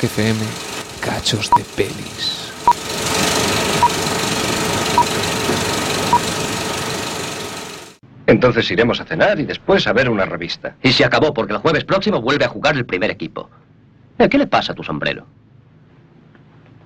[0.00, 0.40] Rock FM,
[1.02, 2.50] cachos de pelis.
[8.26, 10.76] Entonces iremos a cenar y después a ver una revista.
[10.82, 13.50] Y se acabó porque el jueves próximo vuelve a jugar el primer equipo.
[14.18, 15.26] ¿Eh, ¿Qué le pasa a tu sombrero?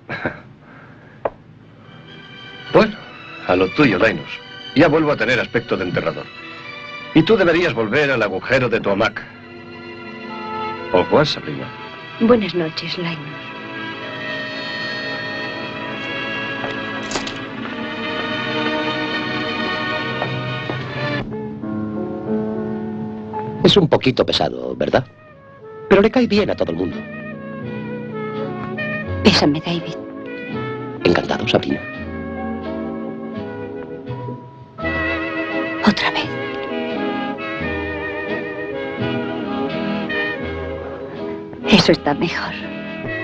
[2.73, 2.97] Bueno,
[3.47, 4.27] a lo tuyo, Linus.
[4.75, 6.25] Ya vuelvo a tener aspecto de enterrador.
[7.13, 9.23] Y tú deberías volver al agujero de tu hamaca.
[10.91, 11.84] ¿O cuál, Sabrina?
[12.21, 13.17] Buenas noches, Linus.
[23.65, 25.05] Es un poquito pesado, ¿verdad?
[25.89, 26.97] Pero le cae bien a todo el mundo.
[29.23, 29.95] Bésame, David.
[31.03, 31.94] Encantado, Sabrina.
[41.75, 42.53] Eso está mejor.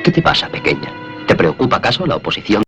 [0.04, 0.92] ¿Qué te pasa, pequeña?
[1.26, 2.62] ¿Te preocupa acaso la oposición?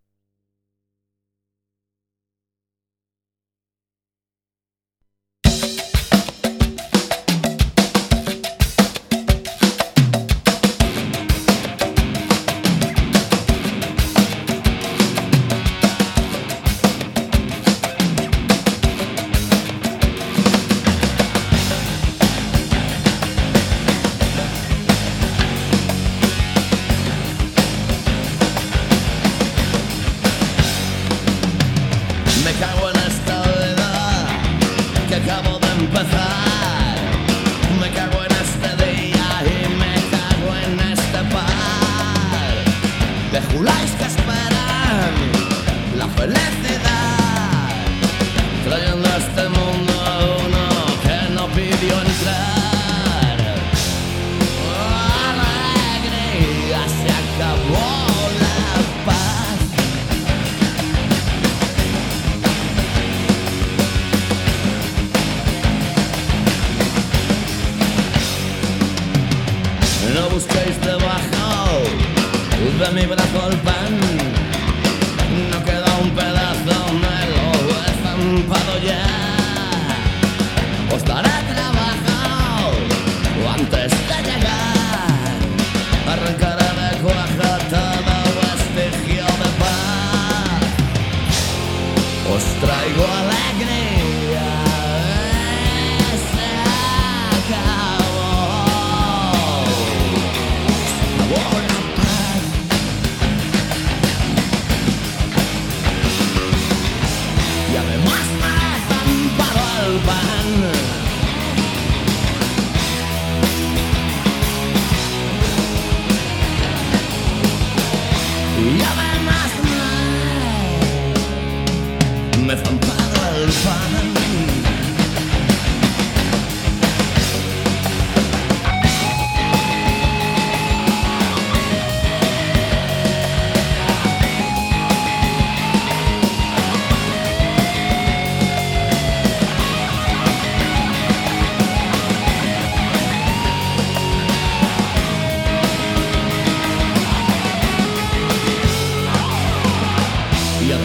[43.94, 46.93] buscas para mí la felicidad.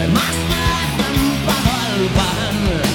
[0.06, 2.87] Más tardan bajo el pan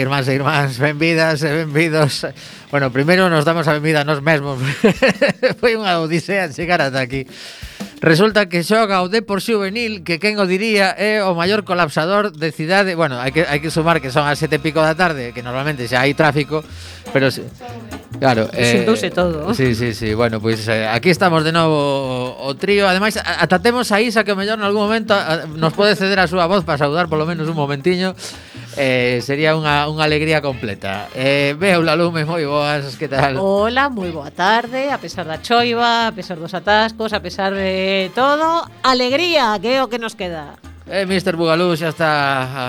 [0.00, 2.26] irmáns e irmáns, benvidas e benvidos.
[2.70, 4.58] Bueno, primeiro nos damos a benvida a nós mesmos.
[5.60, 7.26] Foi unha odisea chegar ata aquí.
[8.00, 12.54] Resulta que xoga o Depor Xuvenil, que quen o diría é o maior colapsador de
[12.54, 12.94] cidade.
[12.94, 15.90] Bueno, hai que, hai que sumar que son as sete pico da tarde, que normalmente
[15.90, 16.62] xa hai tráfico,
[17.10, 17.26] pero...
[17.34, 17.42] Se...
[18.22, 19.54] Claro, eh, Sintouse todo.
[19.54, 20.14] Sí, sí, sí.
[20.14, 21.74] Bueno, pois pues, eh, aquí estamos de novo
[22.38, 22.86] o, o trío.
[22.86, 26.30] Ademais, ata temos a Isa que mellor en algún momento a, nos pode ceder a
[26.30, 28.14] súa voz para saudar polo menos un momentiño
[28.78, 31.10] eh, sería unha, unha alegría completa.
[31.12, 33.34] Eh, Beula Lume, moi boas, que tal?
[33.42, 38.14] Hola, moi boa tarde, a pesar da choiva, a pesar dos atascos, a pesar de
[38.14, 40.54] todo, alegría, que é o que nos queda.
[40.88, 41.36] Eh, Mr.
[41.36, 42.10] Bugalú xa está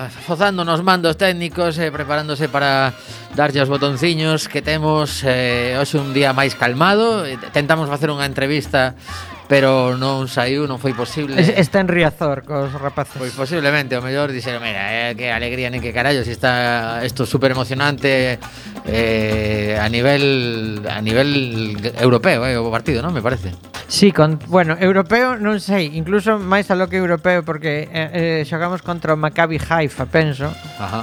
[0.04, 2.92] ah, fozando nos mandos técnicos e eh, preparándose para
[3.32, 7.24] darlle os botonciños que temos eh, hoxe un día máis calmado.
[7.24, 9.00] Eh, tentamos facer unha entrevista
[9.50, 11.42] pero non saiu, non foi posible.
[11.42, 13.18] Está en Riazor cos rapaces.
[13.18, 17.26] Pois posiblemente, o mellor dixeron, mira, eh, que alegría nen que carallo, si está isto
[17.26, 18.38] super emocionante
[18.86, 23.58] eh, a nivel a nivel europeo, eh, o partido, non me parece.
[23.90, 28.42] Sí, con, bueno, europeo non sei, incluso máis a lo que europeo porque eh, eh,
[28.46, 30.54] xogamos contra o Maccabi Haifa, penso.
[30.78, 31.02] Ajá.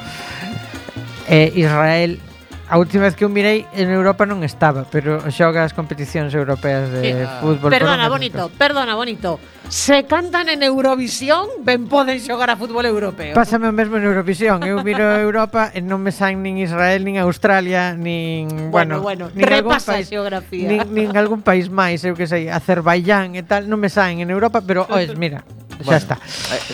[1.26, 2.22] Eh, Israel
[2.68, 6.90] A última vez que eu mirei en Europa non estaba, pero xoga as competicións europeas
[6.90, 7.70] de eh, fútbol.
[7.70, 9.38] Perdona, bonito, perdona, bonito.
[9.70, 13.38] Se cantan en Eurovisión, ben poden xogar a fútbol europeo.
[13.38, 14.66] Pásame o mesmo en Eurovisión.
[14.66, 18.50] Eu miro Europa e non me saen nin Israel, nin Australia, nin...
[18.74, 20.66] Bueno, bueno, bueno nin repasa país, a xeografía.
[20.66, 24.28] Nin, nin algún país máis, eu que sei, Azerbaiyán e tal, non me saen en
[24.34, 25.46] Europa, pero, oes, mira,
[25.82, 26.16] bueno, xa está.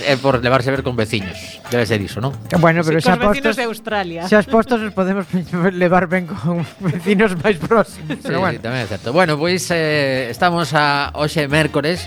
[0.07, 1.63] É, é por levarse a ver con veciños.
[1.71, 2.37] Debe ser iso, non?
[2.61, 4.21] Bueno, pero sí, xa postos de Australia.
[4.29, 5.27] Xa postos os podemos
[5.73, 8.19] levar ben con vecinos máis próximos.
[8.19, 8.59] Sí, pero bueno.
[8.59, 9.11] sí, tamén é certo.
[9.11, 12.07] Bueno, pois eh, estamos a hoxe mércores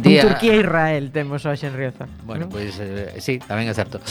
[0.00, 0.22] Día...
[0.22, 2.08] En Turquía e Israel temos hoxe en Riazor.
[2.26, 2.50] Bueno, ¿no?
[2.50, 4.02] pois eh, sí, tamén é certo.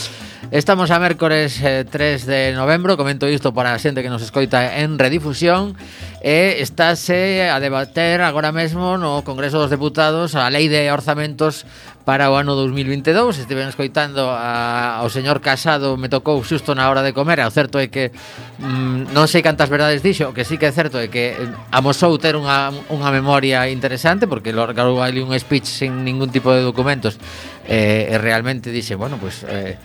[0.48, 4.80] Estamos a mércores eh, 3 de novembro, comento isto para a xente que nos escoita
[4.80, 5.76] en redifusión
[6.24, 11.68] e estáse a debater agora mesmo no Congreso dos Deputados a Lei de Orzamentos
[12.08, 17.04] para o ano 2022 Estiven escoitando a, ao señor Casado me tocou xusto na hora
[17.04, 17.44] de comer.
[17.44, 18.08] O certo é que
[18.56, 20.32] mm, non sei cantas verdades dixo.
[20.32, 24.24] O que sí que é certo é que eh, amosou ter unha, unha memoria interesante
[24.24, 27.20] porque lo recargou ali un speech sin ningún tipo de documentos.
[27.68, 29.76] Eh, e realmente dixe, bueno, pues eh,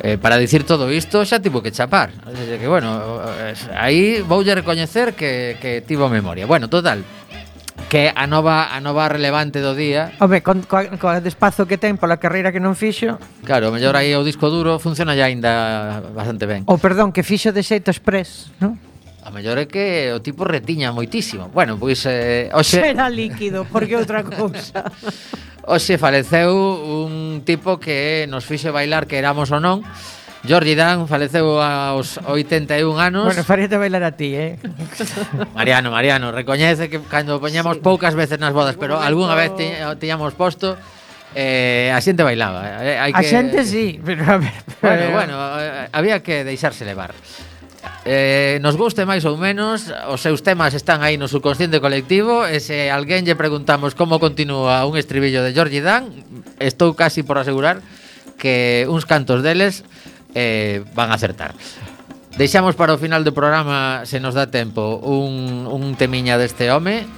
[0.00, 2.12] Eh, para dicir todo isto xa tivo que chapar
[2.60, 7.00] que bueno, eh, aí voulle recoñecer que, que tivo memoria bueno, total,
[7.88, 10.12] que a nova a nova relevante do día.
[10.18, 13.20] Home, con co, co despazo que ten pola carreira que non fixo.
[13.46, 16.66] Claro, mellor aí o disco duro funciona ya aínda bastante ben.
[16.66, 18.76] O perdón, que fixo de xeito express, non?
[19.26, 21.50] A mellor é que o tipo retiña moitísimo.
[21.50, 22.78] Bueno, pois eh, hoxe...
[22.94, 24.86] Será líquido, porque outra cousa.
[25.66, 29.82] hoxe faleceu un tipo que nos fixe bailar que éramos ou non.
[30.46, 33.26] Jordi Dan faleceu aos 81 anos.
[33.26, 34.62] Bueno, faríate bailar a ti, eh?
[35.58, 37.82] Mariano, Mariano, recoñece que cando poñamos sí.
[37.82, 39.50] poucas veces nas bodas, pero algunha vez
[39.98, 40.78] tiñamos posto
[41.36, 42.80] Eh, a xente bailaba.
[42.80, 43.20] Eh, hai que...
[43.20, 45.12] A xente sí, pero, a ver, pero...
[45.12, 45.36] Bueno, bueno,
[45.92, 47.12] había que deixarse levar.
[48.06, 52.62] Eh, nos guste máis ou menos, os seus temas están aí no subconsciente colectivo e
[52.62, 56.10] se alguén lle preguntamos como continúa un estribillo de Georgie Dan,
[56.62, 57.82] estou casi por asegurar
[58.38, 59.82] que uns cantos deles
[60.38, 61.58] eh, van a acertar.
[62.36, 67.08] Deixamos para o final do programa, se nos dá tempo, un, un temiña deste home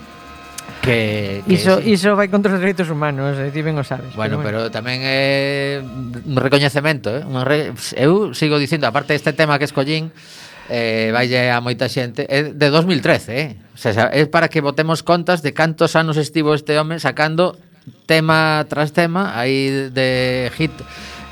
[0.80, 1.90] que, que iso, sí.
[1.98, 4.14] iso vai contra os dereitos humanos, eh, ti ben o sabes.
[4.14, 4.70] Bueno, pero, bueno.
[4.70, 7.26] pero tamén é eh, un recoñecemento, eh?
[7.26, 7.74] Un re...
[7.98, 10.14] eu sigo dicindo, aparte deste tema que escollín,
[10.68, 13.56] eh, vaille a moita xente, é de 2013, eh?
[13.72, 17.56] O sea, é para que botemos contas de cantos anos estivo este home sacando
[18.06, 20.72] tema tras tema aí de hit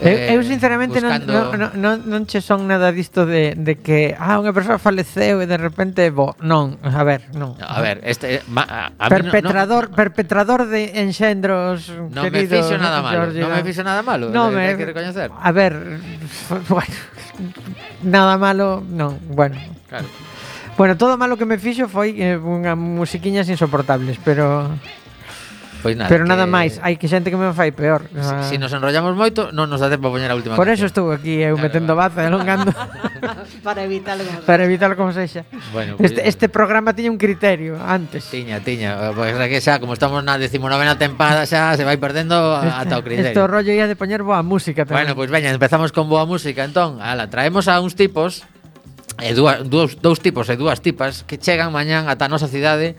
[0.01, 1.33] Eh, eu, eu sinceramente buscando...
[1.33, 5.41] non, non, non, non che son nada disto de, de que ah, unha persoa faleceu
[5.41, 7.57] e de repente bo, non, a ver, non.
[7.57, 12.61] A ver, este ma, a, a perpetrador no, no, perpetrador de enxendros non querido.
[12.61, 15.33] Me fixo nada malo, non me fixo nada malo, no me, que recoñecer.
[15.33, 15.73] A ver,
[16.69, 17.16] bueno.
[18.03, 19.57] Nada malo, non, bueno.
[19.89, 20.07] Claro.
[20.77, 24.69] Bueno, todo malo que me fixo foi eh, unha musiquiñas insoportables, pero
[25.83, 26.51] Pois nada, Pero nada que...
[26.51, 28.09] máis, hai que xente que me fai peor.
[28.11, 28.43] Se ah.
[28.43, 30.57] si, si nos enrollamos moito, non nos dá tempo a poñer a última.
[30.57, 30.83] Por canción.
[30.83, 32.73] eso estou aquí eu claro, metendo baza e alongando.
[33.67, 34.43] para evitar algo.
[34.47, 35.45] Para evitar como sexa.
[35.73, 38.27] Bueno, pues, este, este programa tiña un criterio antes.
[38.33, 39.13] Tiña, tiña.
[39.13, 42.95] Pois pues, que xa, como estamos na 19ª tempada xa, se vai perdendo este, ata
[42.99, 43.37] o criterio.
[43.37, 45.07] Este rollo ia de poñer boa música tamén.
[45.07, 46.99] Bueno, pois pues, veña, empezamos con boa música, entón.
[46.99, 48.43] Ala, traemos a uns tipos
[49.23, 52.97] e dúas, dous, dous tipos e dúas tipas que chegan mañán ata a nosa cidade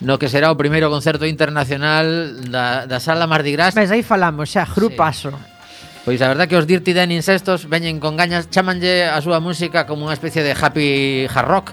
[0.00, 2.06] no que será o primeiro concerto internacional
[2.46, 3.74] da, da Sala Mardi Gras.
[3.74, 5.30] Mas aí falamos xa, grupaso.
[5.34, 5.58] Sí.
[6.08, 9.84] Pois a verdad que os Dirty Dancing Incestos veñen con gañas, chamanlle a súa música
[9.84, 11.66] como unha especie de happy hard rock,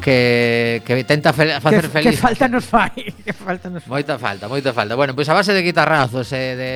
[0.00, 2.10] que, que tenta fe, facer que, feliz.
[2.12, 2.92] Que falta nos fai,
[3.24, 3.90] que falta nos fai.
[3.90, 4.94] Moita falta, moita falta.
[4.94, 6.70] Bueno, pois a base de guitarrazos e eh, de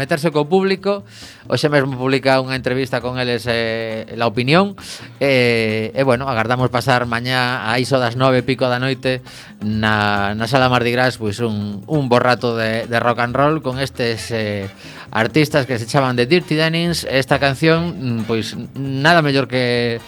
[0.00, 1.04] meterse co público,
[1.44, 4.72] hoxe mesmo publica unha entrevista con eles eh, la opinión
[5.20, 9.20] e eh, eh, bueno, agardamos pasar mañá a iso das nove pico da noite
[9.60, 13.76] na, na sala Mardi Gras pois un, un borrato de, de rock and roll con
[13.76, 14.72] estes eh,
[15.12, 20.00] artistas que se chaman The Dirty Dennings esta canción mm, pois nada mellor que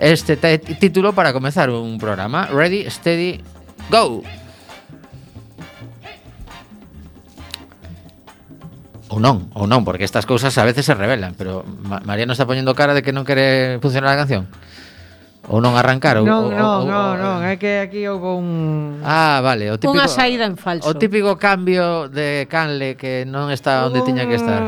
[0.00, 2.46] este título para comenzar un programa.
[2.46, 3.40] Ready, steady,
[3.90, 4.22] go.
[9.08, 12.34] Ou non, ou non, porque estas cousas a veces se revelan, pero Ma María non
[12.34, 14.50] está poñendo cara de que non quere funcionar a canción.
[15.46, 18.98] Ou non arrancar ou, Non, ou, non, ou, non, non, é que aquí houve un
[19.06, 20.90] Ah, vale, o típico Unha saída en falso.
[20.90, 24.58] O típico cambio de canle que non está onde tiña que estar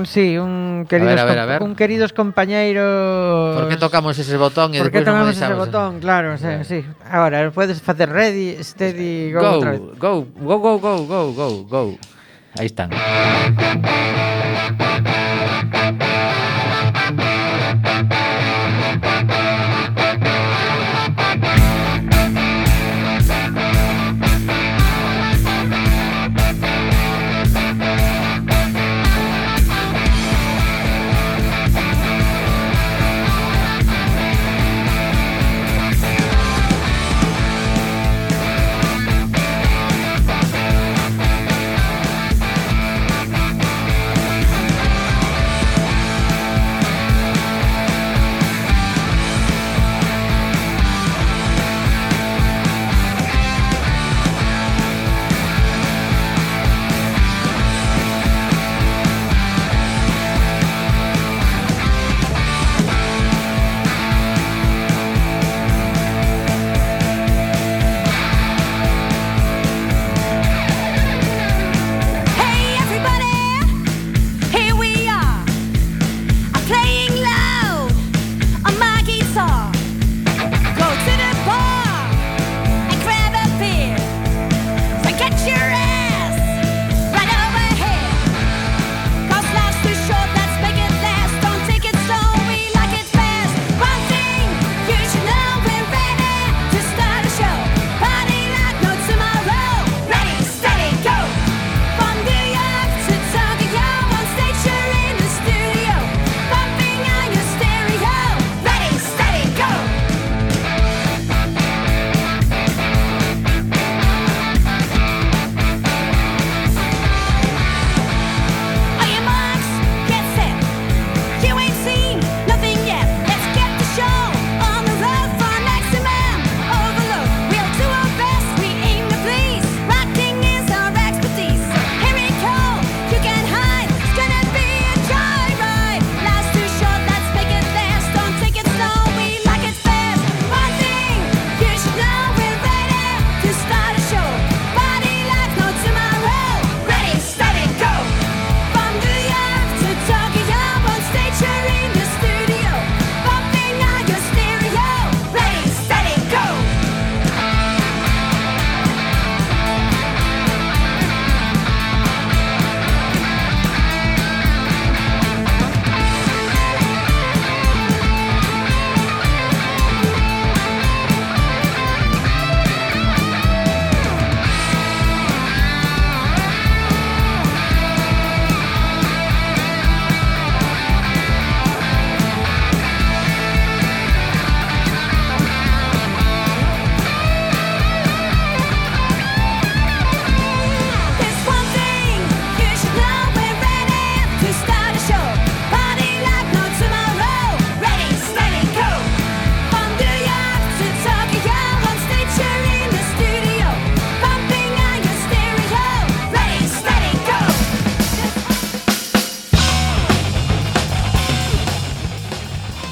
[0.00, 1.62] un, sí, un queridos, a ver, a ver, a ver.
[1.62, 3.56] un queridos compañeiros...
[3.56, 5.54] Por que tocamos ese botón e Por que tocamos ese eh?
[5.54, 6.84] botón, claro, sí, sí.
[7.04, 11.98] Ahora podes facer ready, steady, go, go, go, go, go, go, go, go, go.
[12.58, 12.90] Aí están.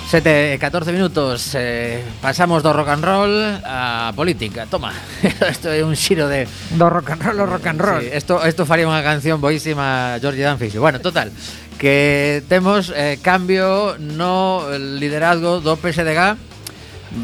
[0.09, 4.65] 7 14 minutos eh, Pasamos do rock and roll a política.
[4.65, 4.89] Toma,
[5.53, 6.49] Esto é un xiro de...
[6.81, 8.01] Do rock and roll o rock and roll.
[8.01, 11.29] Isto sí, esto faría unha canción boísima George Danfish Bueno, total
[11.77, 16.41] Que temos eh, cambio no liderazgo do PSDG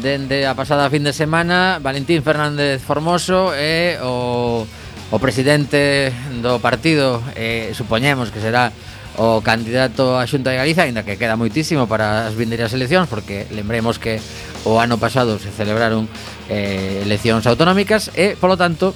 [0.05, 1.81] Dende a pasada fin de semana.
[1.81, 4.61] Valentín Fernández Formoso E eh, o,
[5.09, 8.69] o presidente do partido eh, Supoñemos que será
[9.17, 13.47] o candidato á Xunta de Galiza, aínda que queda moitísimo para as vindeiras eleccións, porque
[13.51, 14.19] lembremos que
[14.67, 16.07] o ano pasado se celebraron
[16.51, 18.91] eh, eleccións autonómicas e, polo tanto,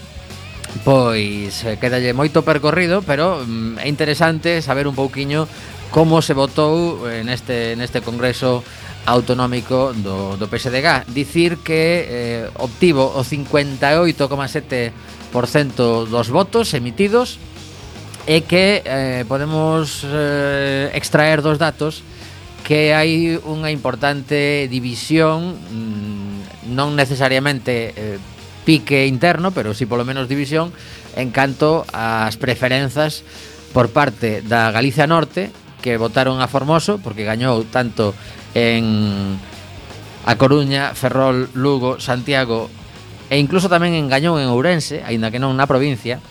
[0.83, 5.47] pois eh, quedalle moito percorrido, pero mm, é interesante saber un pouquiño
[5.89, 8.61] como se votou eh, neste, neste Congreso
[9.09, 11.09] autonómico do, do PSDG.
[11.09, 14.93] Dicir que eh, obtivo o 58,7%
[16.05, 17.39] dos votos emitidos
[18.29, 22.05] é que eh, podemos eh, extraer dos datos
[22.61, 28.21] que hai unha importante división mm, non necesariamente eh,
[28.69, 30.69] pique interno, pero si sí, polo menos división
[31.17, 33.25] en canto ás preferenzas
[33.73, 35.49] por parte da Galicia Norte
[35.81, 38.13] que votaron a Formoso porque gañou tanto
[38.53, 39.41] en
[40.29, 42.69] A Coruña, Ferrol, Lugo, Santiago
[43.33, 46.21] e incluso tamén engañou en Ourense, aínda que non na provincia,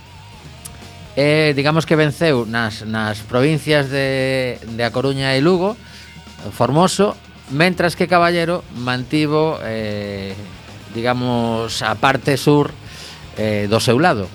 [1.19, 5.75] eh, digamos que venceu nas, nas provincias de, de A Coruña e Lugo,
[6.55, 7.19] Formoso,
[7.51, 10.39] mentras que Caballero mantivo, eh,
[10.95, 12.71] digamos, a parte sur
[13.35, 14.31] eh, do seu lado.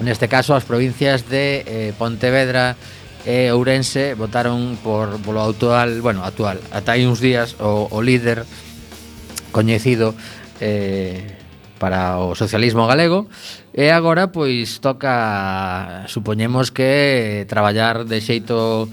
[0.00, 2.80] Neste caso, as provincias de eh, Pontevedra
[3.28, 8.48] e Ourense votaron por polo actual, bueno, actual, ata hai uns días o, o líder
[9.52, 10.16] coñecido
[10.64, 11.37] eh,
[11.78, 13.30] para o socialismo galego
[13.72, 18.90] e agora pois toca supoñemos que traballar de xeito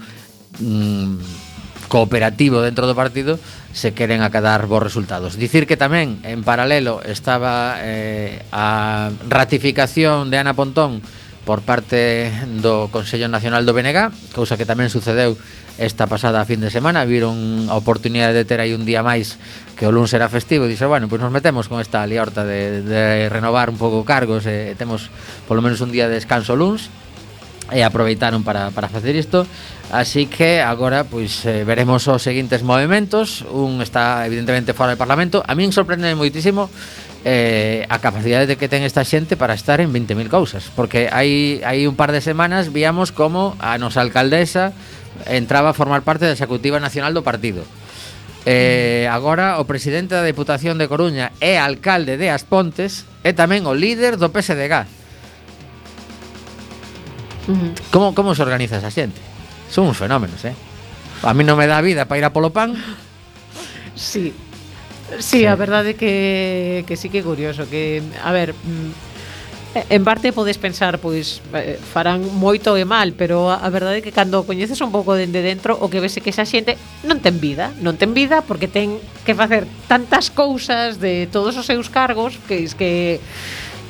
[0.62, 1.46] mm,
[1.90, 3.38] cooperativo dentro do partido
[3.76, 5.36] se queren acadar bons resultados.
[5.36, 11.04] Dicir que tamén en paralelo estaba eh, a ratificación de Ana Pontón
[11.46, 15.38] por parte do Consello Nacional do BNG, cousa que tamén sucedeu
[15.78, 19.38] esta pasada fin de semana, viron a oportunidade de ter aí un día máis
[19.78, 22.82] que o lunes era festivo, e dixo, bueno, pois nos metemos con esta liorta de,
[22.82, 25.06] de renovar un pouco cargos, e temos
[25.46, 26.90] polo menos un día de descanso lunes,
[27.74, 29.46] e aproveitaron para, para facer isto.
[29.90, 33.42] Así que agora pois eh, veremos os seguintes movimentos.
[33.46, 35.42] Un está evidentemente fora do Parlamento.
[35.46, 36.70] A min sorprende moitísimo
[37.26, 41.58] eh, a capacidade de que ten esta xente para estar en 20.000 cousas porque hai,
[41.66, 44.70] hai un par de semanas víamos como a nosa alcaldesa
[45.26, 47.66] entraba a formar parte da executiva nacional do partido.
[48.46, 53.66] Eh, agora o presidente da Deputación de Coruña é alcalde de As Pontes e tamén
[53.66, 54.86] o líder do PSDG.
[57.90, 59.20] Como, como se organiza esa xente?
[59.70, 60.54] Son uns fenómenos, eh?
[61.22, 62.74] A mí non me dá vida para ir a polo pan.
[63.94, 64.34] Sí.
[65.18, 65.46] Sí, sí.
[65.46, 69.16] a verdade que, que sí que é curioso que, a ver, mm,
[69.90, 71.44] En parte podes pensar, pois,
[71.92, 75.76] farán moito e mal, pero a verdade é que cando coñeces un pouco dende dentro,
[75.76, 78.96] o que vese que esa xente non ten vida, non ten vida porque ten
[79.28, 83.20] que facer tantas cousas de todos os seus cargos que es que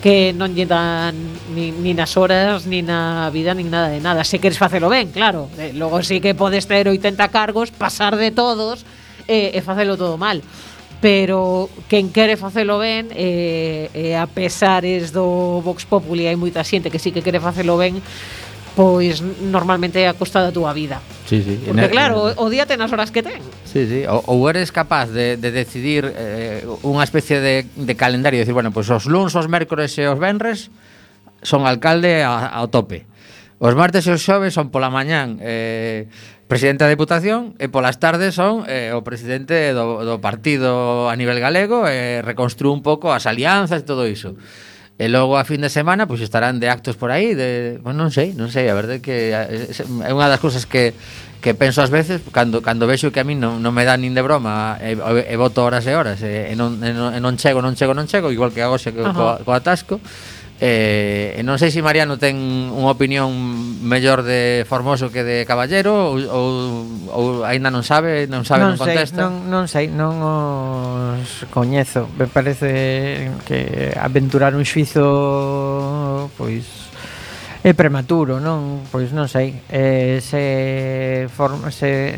[0.02, 1.16] que non lle dan
[1.56, 4.22] ni, ni nas horas, ni na vida, nin nada de nada.
[4.22, 5.48] Se queres facelo ben, claro.
[5.58, 8.84] Eh, logo sí que podes ter 80 cargos, pasar de todos
[9.26, 10.42] eh, e facelo todo mal.
[11.00, 16.88] Pero quen quere facelo ben, eh, eh, a pesares do Vox Populi hai moita xente
[16.88, 18.00] que sí que quere facelo ben,
[18.76, 21.00] pois normalmente é a costa da túa vida.
[21.24, 21.56] Sí, sí.
[21.64, 23.40] Porque claro, o día ten as horas que ten.
[23.64, 24.04] Sí, sí.
[24.04, 28.70] O, ou eres capaz de, de decidir eh, unha especie de, de calendario, decir, bueno,
[28.76, 30.68] pois pues os luns, os mércores e os venres
[31.40, 33.08] son alcalde a, ao tope.
[33.56, 36.12] Os martes e os xoves son pola mañán eh,
[36.44, 41.40] presidente da Deputación e polas tardes son eh, o presidente do, do partido a nivel
[41.40, 44.36] galego e eh, reconstrúe un pouco as alianzas e todo iso.
[44.96, 48.08] E logo a fin de semana pois estarán de actos por aí, de, bueno, non
[48.08, 50.96] sei, non sei, a verdade que é unha das cousas que
[51.44, 54.16] que penso ás veces cando cando vexo que a min non, non me dá nin
[54.16, 57.36] de broma e, e, voto horas e horas e, e, non, e non e non
[57.36, 59.12] chego, non chego, non chego, igual que hago xe co,
[59.44, 60.00] co atasco.
[60.58, 62.32] Eh, e eh, non sei se Mariano ten
[62.72, 63.28] unha opinión
[63.84, 66.48] mellor de Formoso que de Caballero ou, ou,
[67.12, 69.20] ou aínda non sabe, non sabe, non, non sei, contesta.
[69.20, 72.08] Non, non sei, non os coñezo.
[72.16, 76.88] Me parece que aventurar un xuizo pois
[77.60, 78.88] é prematuro, non?
[78.88, 79.60] Pois non sei.
[79.68, 82.16] Eh, se, form, se,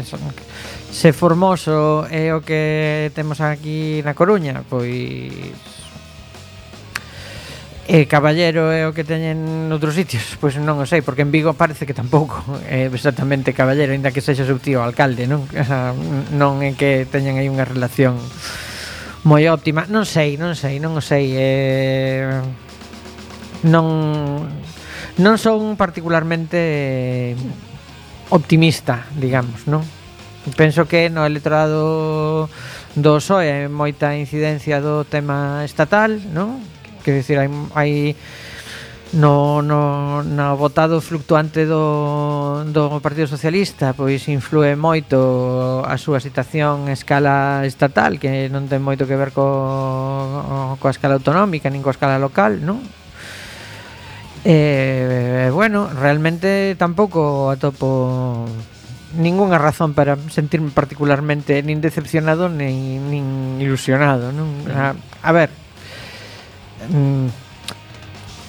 [0.95, 5.35] se Formoso é o que temos aquí na Coruña, pois
[7.89, 10.37] E Caballero é o que teñen noutros sitios?
[10.37, 14.21] Pois non o sei, porque en Vigo parece que tampouco é exactamente Caballero, aínda que
[14.21, 15.49] sexa seu tío alcalde, non?
[16.37, 18.21] Non é que teñen aí unha relación
[19.25, 19.89] moi óptima.
[19.89, 21.33] Non sei, non sei, non o sei.
[21.33, 22.29] Eh,
[23.65, 23.89] non
[25.17, 27.33] non son particularmente
[28.29, 29.81] optimista, digamos, non?
[30.61, 32.53] Penso que no electorado
[32.93, 36.61] do PSOE hai moita incidencia do tema estatal, non?
[37.09, 37.93] quer dicir, hai, hai
[39.13, 46.93] no, no, no votado fluctuante do, do Partido Socialista pois influe moito a súa situación
[46.93, 51.97] a escala estatal que non ten moito que ver co, coa escala autonómica nin coa
[51.97, 52.85] escala local non?
[54.45, 58.45] Eh, bueno, realmente tampouco atopo
[59.17, 63.25] ningunha razón para sentirme particularmente nin decepcionado nin, nin
[63.57, 64.53] ilusionado non?
[64.69, 64.93] A,
[65.25, 65.49] a ver,
[66.91, 67.49] mm,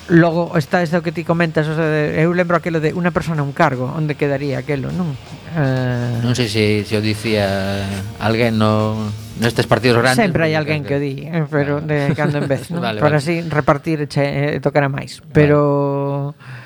[0.09, 3.45] Logo está isto que ti comentas, o sea, de, eu lembro aquilo de unha persona
[3.45, 5.13] un cargo, onde quedaría aquilo, non?
[5.53, 6.25] Eh...
[6.25, 7.85] Non sei se, se o dicía
[8.17, 8.97] alguén no,
[9.37, 10.17] nestes partidos grandes.
[10.17, 12.81] Sempre hai alguén que o di, eh, pero de cando en vez, non?
[12.81, 13.21] vale, Para vale.
[13.21, 16.58] así repartir e tocar a máis, pero vale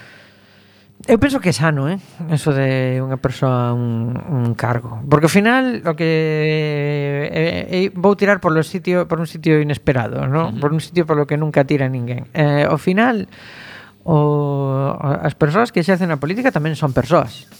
[1.03, 1.99] eu penso que é sano, eh?
[2.31, 7.87] Eso de unha persoa un, un cargo, porque ao final o que eh, eh, eh
[7.91, 10.47] vou tirar por sitio por un sitio inesperado, ¿no?
[10.47, 10.59] Uh -huh.
[10.63, 12.31] Por un sitio por lo que nunca tira ninguén.
[12.31, 13.27] Eh, ao final
[14.07, 17.51] o, as persoas que xecen a política tamén son persoas.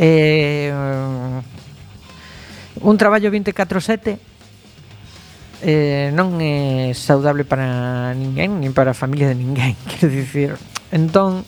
[0.00, 0.72] Eh,
[2.80, 4.16] un traballo 24/7
[5.62, 10.56] eh, non é saudable para ninguén, nin para a familia de ninguén, quero dicir.
[10.92, 11.44] Entón,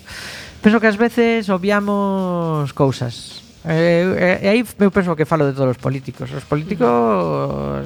[0.64, 3.44] penso que ás veces obviamos cousas.
[3.68, 6.32] Eh, eh, e aí eu penso que falo de todos os políticos.
[6.32, 7.84] Os políticos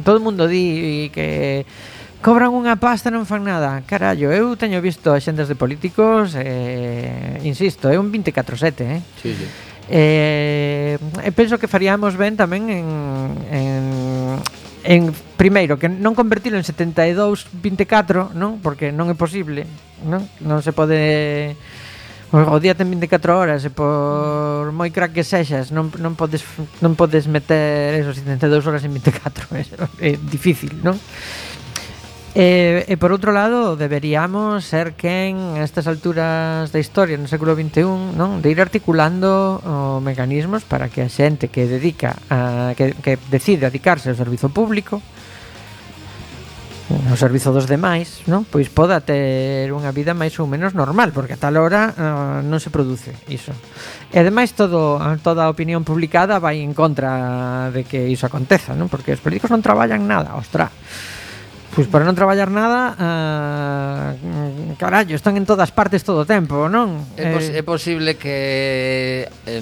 [0.00, 1.68] todo o mundo di que
[2.24, 3.84] cobran unha pasta e non fan nada.
[3.84, 9.04] Carallo, eu teño visto axendas de políticos, eh, insisto, é un 24/7, eh.
[9.20, 9.46] Sí, sí.
[9.92, 12.88] Eh, e penso que faríamos ben tamén en,
[13.52, 13.84] en
[14.88, 18.64] en primeiro que non convertilo en 72 24, non?
[18.64, 19.68] Porque non é posible,
[20.08, 20.24] non?
[20.40, 21.52] Non se pode
[22.30, 26.44] O día ten 24 horas e por moi crack que sexas non, non podes
[26.84, 29.64] non podes meter esos 72 horas en 24 é,
[30.12, 31.00] é difícil, non?
[32.36, 37.56] E, e por outro lado deberíamos ser quen a estas alturas da historia no século
[37.56, 38.44] XXI non?
[38.44, 43.72] de ir articulando o, mecanismos para que a xente que dedica a, que, que decide
[43.72, 45.00] dedicarse ao servizo público
[46.88, 48.48] ao servizo dos demais, non?
[48.48, 52.56] Pois poda ter unha vida máis ou menos normal, porque a tal hora uh, non
[52.64, 53.52] se produce iso.
[54.08, 58.88] E ademais todo toda a opinión publicada vai en contra de que iso aconteza, non?
[58.88, 60.72] Porque os políticos non traballan nada, ostra.
[61.76, 67.04] Pois para non traballar nada, uh, carallo, están en todas partes todo o tempo, non?
[67.20, 69.60] É, pos eh, é posible que eh,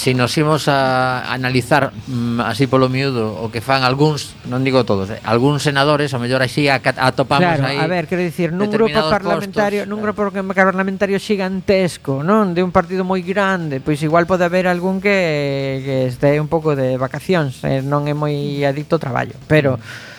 [0.00, 4.88] se nos imos a analizar mm, así polo miúdo o que fan algúns, non digo
[4.88, 7.76] todos, eh, algúns senadores, a mellor así a, atopamos claro, aí.
[7.76, 10.04] a ver, quero dicir, nun grupo parlamentario, postos, nun eh.
[10.08, 10.56] grupo claro.
[10.56, 16.08] parlamentario gigantesco, non, de un partido moi grande, pois igual pode haber algún que que
[16.08, 20.09] este un pouco de vacacións, eh, non é moi adicto ao traballo, pero mm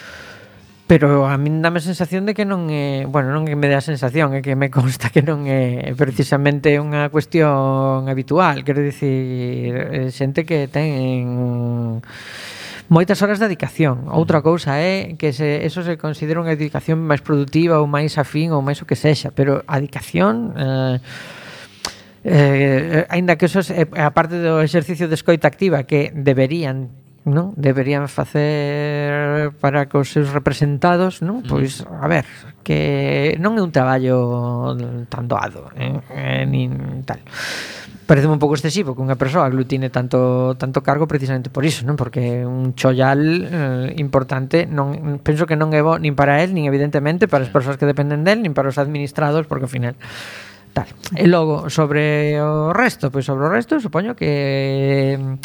[0.91, 3.80] pero a min dame a sensación de que non é, bueno, non que me dá
[3.80, 9.71] a sensación, é que me consta que non é precisamente unha cuestión habitual, quero dicir,
[9.71, 12.04] eh, xente que ten
[12.91, 14.12] moitas horas de dedicación.
[14.12, 18.51] Outra cousa é que se eso se considera unha dedicación máis produtiva ou máis afín
[18.51, 20.99] ou máis o que sexa, pero a dedicación eh,
[22.27, 27.01] eh, ainda que eso é eh, a parte do exercicio de escoita activa que deberían
[27.21, 31.45] non deberían facer para que os seus representados, non?
[31.45, 31.49] Mm.
[31.49, 32.25] Pois, a ver,
[32.65, 34.73] que non é un traballo
[35.05, 36.01] tan doado, eh?
[36.10, 37.21] eh nin tal.
[38.10, 41.93] Parece un pouco excesivo que unha persoa aglutine tanto tanto cargo precisamente por iso, non?
[41.93, 46.65] Porque un chollal eh, importante non penso que non é bo nin para el, nin
[46.65, 49.93] evidentemente para as persoas que dependen del, nin para os administrados, porque ao final
[50.73, 50.88] Tal.
[51.19, 55.36] E logo, sobre o resto, pois sobre o resto, supoño que mm,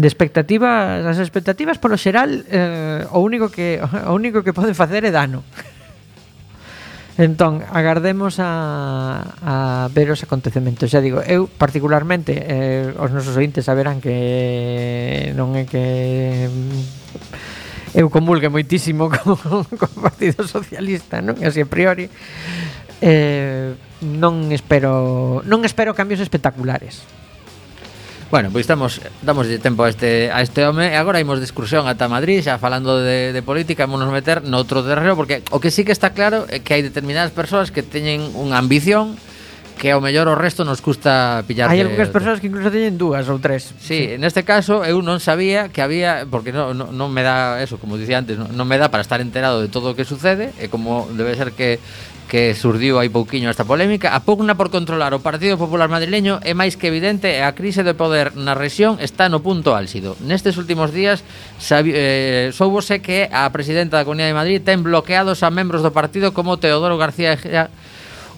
[0.00, 3.76] de expectativas, as expectativas polo xeral, eh, o único que
[4.08, 5.44] o único que pode facer é dano.
[7.20, 9.54] Entón, agardemos a, a
[9.92, 15.68] ver os acontecementos Xa digo, eu particularmente eh, Os nosos ointes saberán que Non é
[15.68, 21.36] que mm, Eu comulgue moitísimo Con, con o Partido Socialista non?
[21.44, 22.08] Así a priori
[23.04, 27.06] eh, non espero non espero cambios espectaculares.
[28.32, 31.84] Bueno, pois estamos damos tempo a este a este home e agora imos de excursión
[31.84, 35.84] ata Madrid, xa falando de, de política, vamos meter noutro terreno porque o que sí
[35.84, 39.20] que está claro é que hai determinadas persoas que teñen unha ambición
[39.76, 41.68] que ao mellor o resto nos custa pillar.
[41.68, 43.74] Hai algunhas persoas que incluso teñen dúas ou tres.
[43.82, 47.60] Sí, sí, neste caso eu non sabía que había porque non, non, non me dá
[47.60, 50.06] eso, como dicía antes, non, non me dá para estar enterado de todo o que
[50.06, 51.82] sucede e como debe ser que
[52.32, 56.56] que surdiu hai pouquiño esta polémica, a pugna por controlar o Partido Popular Madrileño é
[56.56, 60.16] máis que evidente e a crise de poder na rexión está no punto álxido.
[60.24, 61.20] Nestes últimos días
[61.60, 65.92] sabi, eh, soubose que a presidenta da Comunidade de Madrid ten bloqueados a membros do
[65.92, 67.68] partido como Teodoro García Ejea,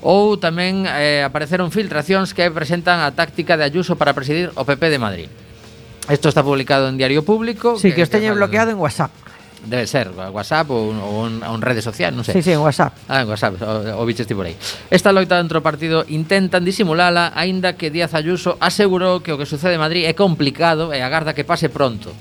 [0.03, 4.91] ou tamén eh, apareceron filtracións que presentan a táctica de Ayuso para presidir o PP
[4.91, 5.29] de Madrid.
[6.11, 7.79] Isto está publicado en Diario Público.
[7.79, 9.15] Sí, que, que os teñen bloqueado en WhatsApp
[9.67, 12.39] debe ser WhatsApp ou, ou, un, ou en redes sociais, non sei.
[12.39, 12.95] Sí, sí, en WhatsApp.
[13.09, 14.57] Ah, en WhatsApp, o, o bicheste por aí.
[14.93, 19.49] Esta loita dentro do partido intentan disimulala, aínda que Díaz Ayuso asegurou que o que
[19.49, 22.13] sucede en Madrid é complicado e agarda que pase pronto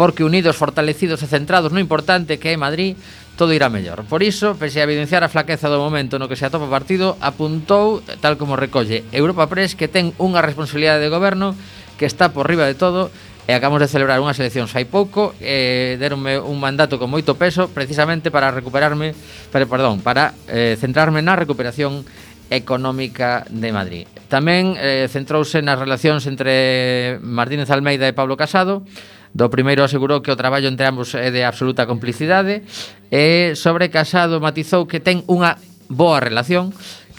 [0.00, 2.96] porque unidos, fortalecidos e centrados no importante que é Madrid,
[3.36, 4.08] todo irá mellor.
[4.08, 7.20] Por iso, pese a evidenciar a flaqueza do momento no que se atopa o partido,
[7.20, 11.52] apuntou, tal como recolle Europa Press, que ten unha responsabilidade de goberno
[12.00, 13.12] que está por riba de todo
[13.50, 17.66] e acabamos de celebrar unhas eleccións hai pouco e deronme un mandato con moito peso
[17.66, 19.10] precisamente para recuperarme
[19.50, 22.06] para, perdón, para eh, centrarme na recuperación
[22.46, 24.06] económica de Madrid.
[24.30, 28.86] Tamén eh, centrouse nas relacións entre Martínez Almeida e Pablo Casado,
[29.34, 32.62] do primeiro asegurou que o traballo entre ambos é de absoluta complicidade
[33.10, 35.58] e sobre Casado matizou que ten unha
[35.90, 36.70] boa relación,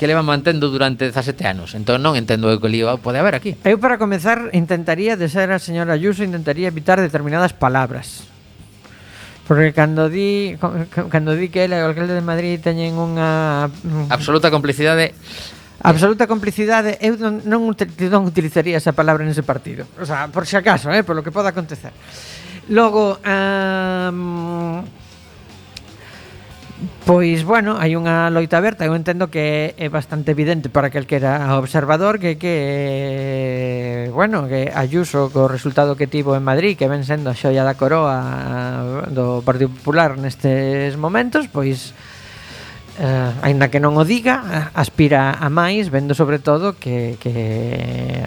[0.01, 1.77] que leva mantendo durante 17 anos.
[1.77, 3.53] Entón non entendo o que lío pode haber aquí.
[3.61, 8.25] Eu para comezar intentaría de ser a señora Ayuso intentaría evitar determinadas palabras.
[9.45, 14.09] Porque cando di cando di que ela e o alcalde de Madrid teñen unha mm,
[14.09, 15.13] absoluta complicidade
[15.81, 19.89] Absoluta complicidade, eu non, non, non utilizaría esa palabra nese partido.
[19.97, 21.89] O sea, por si acaso, eh, por lo que poda acontecer.
[22.69, 24.85] Logo, um,
[27.01, 28.85] Pois, bueno, hai unha loita aberta.
[28.85, 35.49] Eu entendo que é bastante evidente para calquera observador Que, que bueno, que Ayuso co
[35.49, 40.13] resultado que tivo en Madrid Que ven sendo a xoia da coroa do Partido Popular
[40.21, 41.97] nestes momentos Pois,
[43.01, 48.21] eh, aínda que non o diga Aspira a máis, vendo sobre todo que, que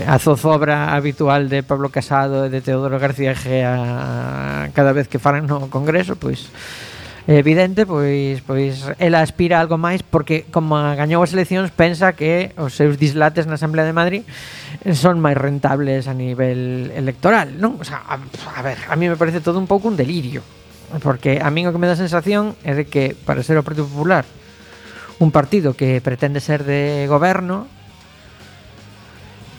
[0.00, 5.44] a zozobra habitual de Pablo Casado e de Teodoro García Gea cada vez que falan
[5.44, 6.48] no Congreso, pois
[7.22, 12.50] É evidente, pois pois ela aspira algo máis porque como gañou as eleccións pensa que
[12.58, 14.22] os seus dislates na Asamblea de Madrid
[14.90, 17.78] son máis rentables a nivel electoral, non?
[17.78, 20.42] O sea, a, a ver, a mí me parece todo un pouco un delirio,
[20.98, 23.86] porque a mí o que me dá sensación é de que para ser o Partido
[23.86, 24.26] Popular
[25.22, 27.70] un partido que pretende ser de goberno,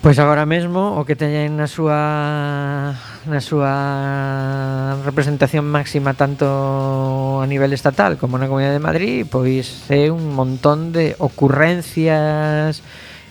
[0.04, 2.92] Pois agora mesmo o que teñen na súa
[3.28, 6.46] na súa representación máxima tanto
[7.40, 12.84] a nivel estatal como na Comunidade de Madrid, pois é un montón de ocurrencias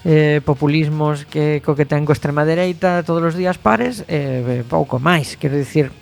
[0.05, 5.55] eh, populismos que coquetean co extrema dereita todos os días pares eh, pouco máis, quero
[5.61, 5.93] dicir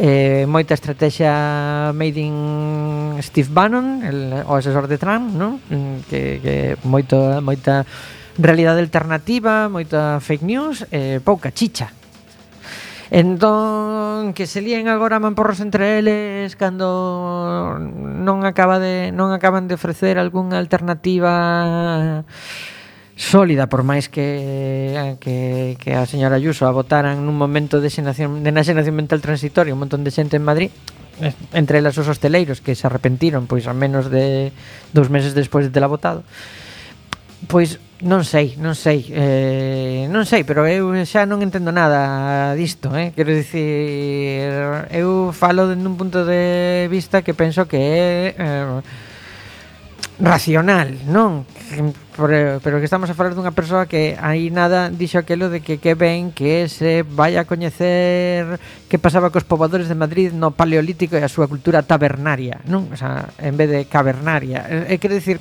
[0.00, 2.36] eh, moita estrategia made in
[3.20, 5.60] Steve Bannon el, o asesor de Trump no?
[6.08, 6.54] que, que
[6.86, 7.84] moito, moita
[8.40, 11.99] realidade alternativa moita fake news, eh, pouca chicha
[13.10, 19.74] Entón, que se líen agora mamporros entre eles cando non acaba de non acaban de
[19.74, 22.22] ofrecer algunha alternativa
[23.18, 28.46] sólida por máis que que, que a señora Ayuso a votaran nun momento de xenación
[28.46, 30.70] de xenación mental transitorio un montón de xente en Madrid
[31.50, 34.54] entre elas os hosteleiros que se arrepentiron pois a menos de
[34.94, 36.22] dous meses despois de tela votado
[37.50, 42.96] pois Non sei, non sei, eh, non sei, pero eu xa non entendo nada disto,
[42.96, 43.12] eh?
[43.12, 48.80] Quero dicir, eu falo dende un punto de vista que penso que é eh,
[50.16, 51.44] racional, non?
[52.16, 55.76] Pero, pero que estamos a falar dunha persoa que aí nada dixo aquelo de que
[55.76, 58.56] que ben que se vai a coñecer
[58.88, 62.88] que pasaba cos pobadores de Madrid no paleolítico e a súa cultura tabernaria, non?
[62.88, 64.64] O sea, en vez de cavernaria.
[64.72, 65.36] Eh, eh quero dicir,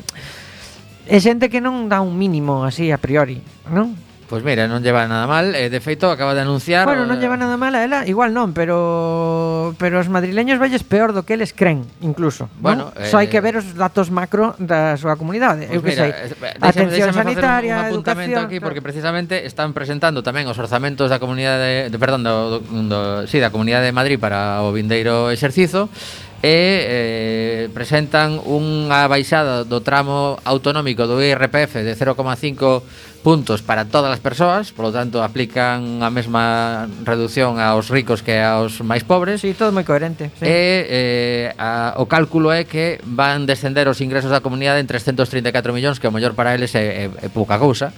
[1.09, 3.41] E xente que non dá un mínimo así a priori,
[3.73, 3.97] non?
[4.29, 7.21] Pois mira, non lleva nada mal, eh, de feito acaba de anunciar Bueno, non eh,
[7.25, 11.33] lleva nada mal a ela, igual non, pero pero os madrileños valles peor do que
[11.33, 12.45] eles creen, incluso.
[12.61, 13.01] Bueno, non?
[13.01, 13.09] eh...
[13.09, 16.05] só hai eh, que ver os datos macro da súa comunidade, pues eu pois que
[16.05, 16.11] mira, sei.
[16.13, 18.65] Eh, déxame, Atención déxame sanitaria, un, un apuntamento educación, aquí claro.
[18.69, 23.41] porque precisamente están presentando tamén os orzamentos da comunidade de, perdón, do, do, do, sí,
[23.41, 25.89] da comunidade de Madrid para o vindeiro exercizo
[26.39, 34.07] e eh, presentan unha baixada do tramo autonómico do IRPF de 0,5 puntos para todas
[34.15, 39.43] as persoas, polo tanto aplican a mesma reducción aos ricos que aos máis pobres.
[39.43, 40.31] Sí, todo moi coherente.
[40.39, 40.47] Sí.
[40.47, 45.75] E eh, a, o cálculo é que van descender os ingresos da comunidade en 334
[45.75, 47.91] millóns, que o mellor para eles é, é, é pouca cousa,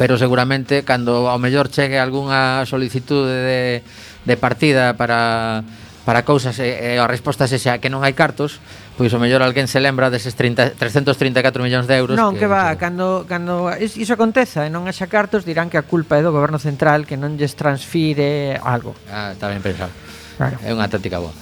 [0.00, 3.84] pero seguramente cando ao mellor chegue algunha solicitude de,
[4.24, 5.60] de partida para
[6.04, 8.58] para cousas e, e a resposta é xa que non hai cartos,
[8.96, 12.16] pois o mellor alguén se lembra deses 30, 334 millóns de euros.
[12.16, 12.80] Non, que, que va, que...
[12.80, 16.60] cando, cando iso aconteza e non haxa cartos dirán que a culpa é do goberno
[16.60, 18.96] central que non lles transfire algo.
[19.08, 19.92] Ah, está ben pensado.
[20.40, 20.56] Claro.
[20.64, 21.36] É unha táctica boa.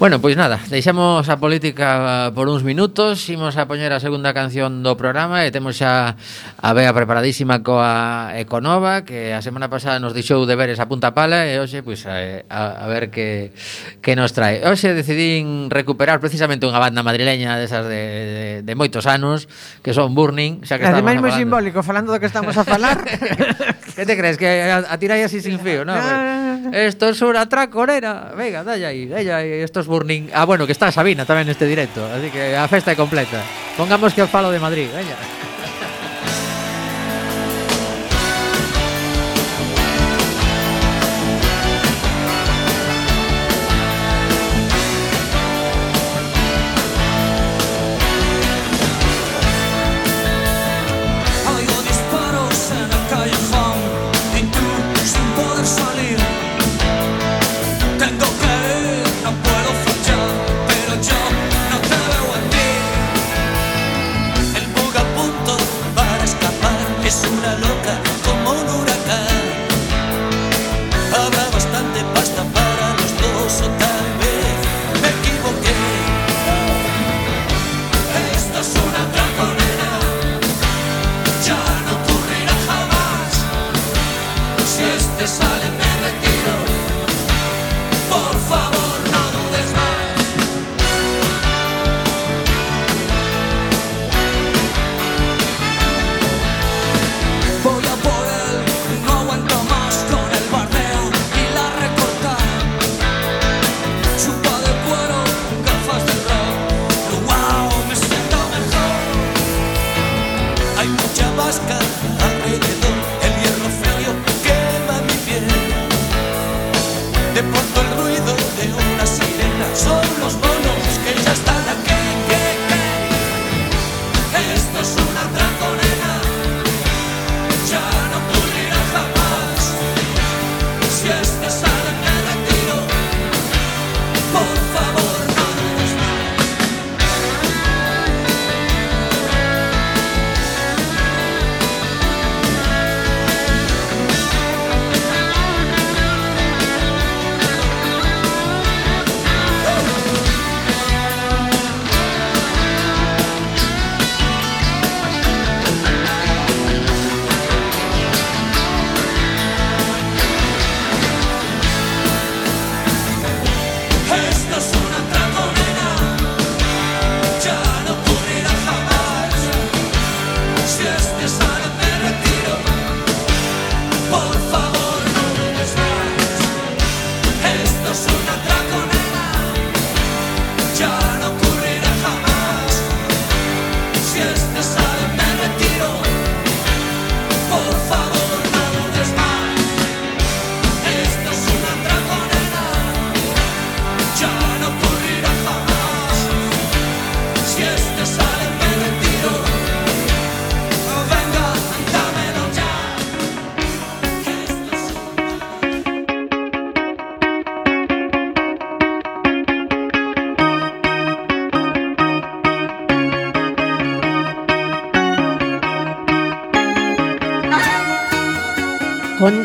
[0.00, 4.32] Bueno, pois nada, deixamos a política eh, por uns minutos Imos a poñer a segunda
[4.32, 6.16] canción do programa E temos xa
[6.56, 11.44] a Bea preparadísima coa Econova Que a semana pasada nos deixou deberes a punta pala
[11.44, 12.16] E hoxe, pois, a,
[12.48, 13.52] a, a ver que,
[14.00, 14.64] que nos trae.
[14.64, 19.52] Hoxe decidín recuperar precisamente unha banda madrileña Desas de, de, de moitos anos
[19.84, 23.04] Que son Burning xa que Ademais moi simbólico, falando do que estamos a falar.
[23.94, 24.36] Que te crees?
[24.36, 25.94] Que a, a tirai así sin fío, ¿no?
[25.94, 28.32] No, Esto es una tracorera.
[28.36, 29.50] Venga, dale ahí, dale ahí.
[29.62, 30.28] Esto es Burning.
[30.32, 32.04] Ah, bueno, que está Sabina tamén neste directo.
[32.06, 33.42] Así que a festa completa.
[33.76, 34.88] Pongamos que os falo de Madrid.
[34.94, 35.49] Veña.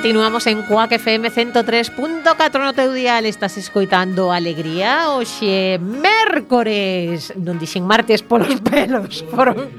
[0.06, 7.34] Continuamos en Cuac FM 103.4 no teu dial Estás escoitando Alegría Oxe, mércores.
[7.34, 9.74] Non dixen martes polos pelos Foron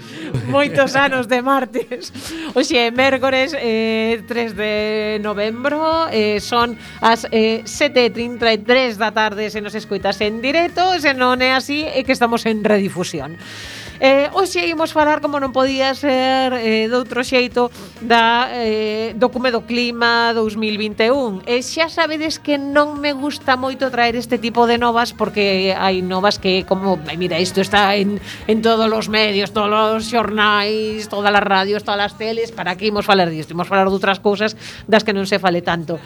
[0.51, 2.11] moitos anos de martes.
[2.59, 4.73] Oxe, mércores eh, 3 de
[5.23, 11.39] novembro eh, Son as eh, 7.33 da tarde Se nos escoitas en directo Se non
[11.39, 13.39] é así, é que estamos en redifusión.
[14.01, 17.73] Eh, hoxe imos falar, como non podía ser eh, doutro xeito,
[18.05, 21.49] da eh, do Cume do Clima 2021.
[21.49, 26.05] E xa sabedes que non me gusta moito traer este tipo de novas porque hai
[26.05, 31.33] novas que como, mira, isto está en, en todos os medios, todos os xornais, todas
[31.33, 33.57] as radios, todas as teles, para que imos falar disto?
[33.57, 34.53] Imos falar de outras cousas
[34.85, 35.97] das que non se fale tanto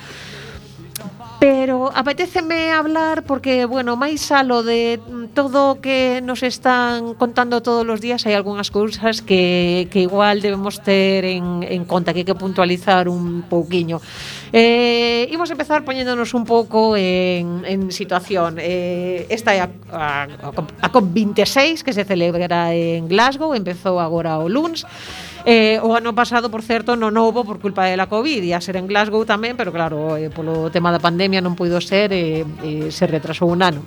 [1.41, 5.01] pero apetéceme hablar porque, bueno, máis alo de
[5.33, 10.45] todo o que nos están contando todos os días, hai algunhas cousas que, que igual
[10.45, 14.05] debemos ter en, en conta, que hai que puntualizar un pouquiño.
[14.53, 18.61] Eh, imos empezar poñéndonos un pouco en, en situación.
[18.61, 20.29] Eh, esta é a, a,
[20.61, 24.85] a COP26 que se celebra en Glasgow, empezou agora o LUNS,
[25.45, 28.85] Eh, o ano pasado, por certo, non houbo por culpa da Covid, ia ser en
[28.85, 33.09] Glasgow tamén, pero claro, eh, polo tema da pandemia non puido ser, eh, eh, se
[33.09, 33.81] retrasou un ano.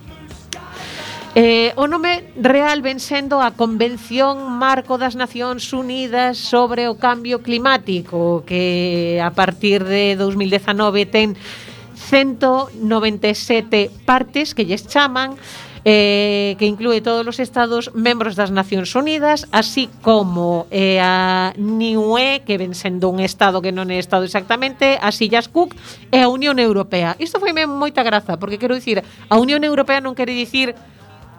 [1.33, 7.41] Eh, o nome real ven sendo a Convención Marco das Nacións Unidas sobre o Cambio
[7.41, 11.33] Climático, que a partir de 2019 ten
[11.97, 15.33] 197 partes que lles chaman,
[15.85, 22.43] eh, que inclúe todos os estados membros das Nacións Unidas, así como eh, a NIUE,
[22.47, 25.75] que ven sendo un estado que non é estado exactamente, as Illas Cook
[26.11, 27.19] e a Unión Europea.
[27.19, 30.75] Isto foi moita graza, porque quero dicir, a Unión Europea non quere dicir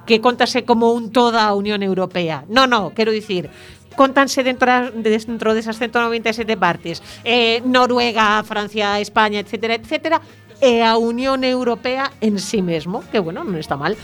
[0.04, 2.44] que contase como un toda a Unión Europea.
[2.52, 3.48] No, no, quero dicir,
[3.96, 7.02] contanse dentro dentro desas 197 partes.
[7.24, 10.20] Eh, Noruega, Francia, España, etcétera, etcétera,
[10.64, 14.00] e a Unión Europea en sí mesmo, que bueno, non está mal.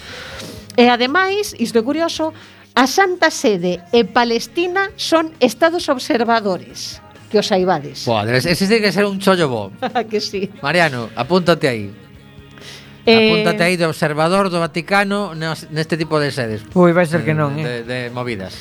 [0.76, 2.36] E ademais, isto é curioso,
[2.76, 7.00] a Santa Sede e Palestina son estados observadores
[7.32, 8.04] que os saibades.
[8.04, 9.72] Boa, ese tiene que ser un chollo bo.
[10.10, 10.52] que sí.
[10.60, 11.88] Mariano, apúntate aí.
[13.08, 13.32] Eh...
[13.32, 15.32] Apúntate aí de observador do Vaticano
[15.72, 16.60] neste tipo de sedes.
[16.76, 17.64] Ui, vai ser que non, eh.
[17.64, 18.52] De, de movidas.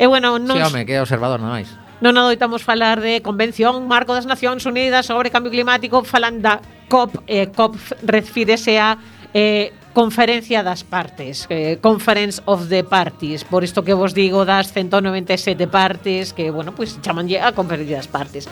[0.00, 0.56] E eh, bueno, non...
[0.56, 1.68] Sí, home, que é observador, nada máis
[2.04, 6.60] non adoitamos falar de Convención Marco das Nacións Unidas sobre Cambio Climático, falan da
[6.92, 9.00] COP, eh, COP refírese a
[9.32, 14.68] eh, Conferencia das Partes, eh, Conference of the Parties, por isto que vos digo das
[14.68, 18.44] 197 partes que, bueno, pois pues, chamanlle a Conferencia das Partes.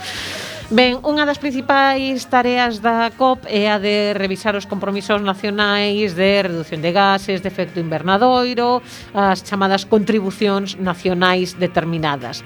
[0.73, 6.41] Ben, unha das principais tareas da COP é a de revisar os compromisos nacionais de
[6.41, 8.81] reducción de gases, de efecto invernadoiro,
[9.13, 12.41] as chamadas contribucións nacionais determinadas.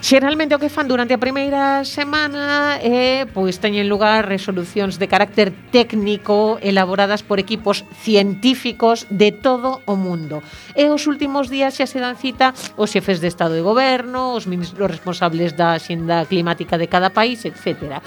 [0.00, 5.10] Xeralmente o que fan durante a primeira semana é eh, pois teñen lugar resolucións de
[5.10, 10.38] carácter técnico elaboradas por equipos científicos de todo o mundo.
[10.78, 14.46] E os últimos días xa se dan cita os xefes de Estado e Goberno, os
[14.46, 17.98] ministros responsables da xenda climática de cada país, etcétera.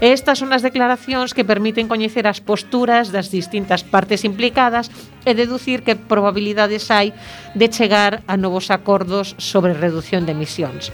[0.00, 4.92] E estas son as declaracións que permiten coñecer as posturas das distintas partes implicadas
[5.24, 7.16] e deducir que probabilidades hai
[7.56, 10.92] de chegar a novos acordos sobre reducción de emisións.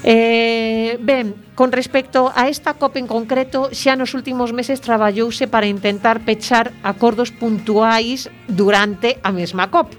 [0.00, 5.68] Eh, ben, con respecto a esta COP en concreto, xa nos últimos meses traballouse para
[5.68, 9.92] intentar pechar acordos puntuais durante a mesma COP.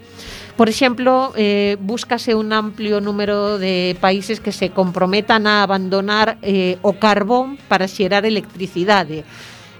[0.57, 6.77] Por exemplo, eh, búscase un amplio número de países que se comprometan a abandonar eh,
[6.81, 9.23] o carbón para xerar electricidade.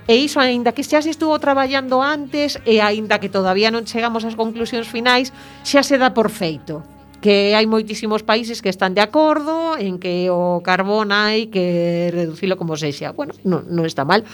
[0.07, 4.26] E iso, aínda que xa se estuvo traballando antes e aínda que todavía non chegamos
[4.26, 5.30] ás conclusións finais,
[5.61, 6.82] xa se dá por feito
[7.22, 12.57] que hai moitísimos países que están de acordo en que o carbón hai que reducilo
[12.57, 13.13] como sexa.
[13.13, 14.26] Bueno, non, non está mal.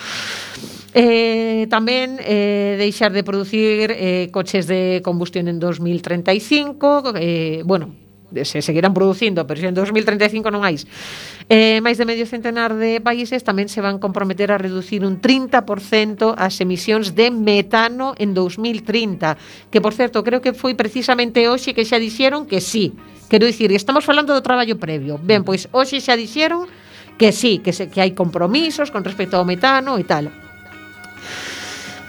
[0.98, 7.94] Eh, tamén eh, deixar de producir eh, coches de combustión en 2035, eh, bueno,
[8.42, 10.90] se seguirán producindo, pero se en 2035 non hais.
[11.54, 16.34] Eh, máis de medio centenar de países tamén se van comprometer a reducir un 30%
[16.34, 21.86] as emisións de metano en 2030, que por certo, creo que foi precisamente hoxe que
[21.86, 22.98] xa dixeron que sí.
[23.30, 25.22] Quero dicir, estamos falando do traballo previo.
[25.22, 26.66] Ben, pois hoxe xa dixeron
[27.22, 30.47] que sí, que, se, que hai compromisos con respecto ao metano e tal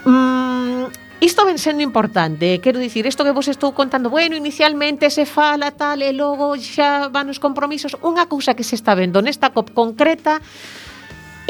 [0.05, 0.87] Mm,
[1.21, 2.61] Isto ven sendo importante, eh.
[2.61, 7.11] quero dicir, isto que vos estou contando, bueno, inicialmente se fala tal e logo xa
[7.11, 10.39] van os compromisos, unha cousa que se está vendo nesta COP concreta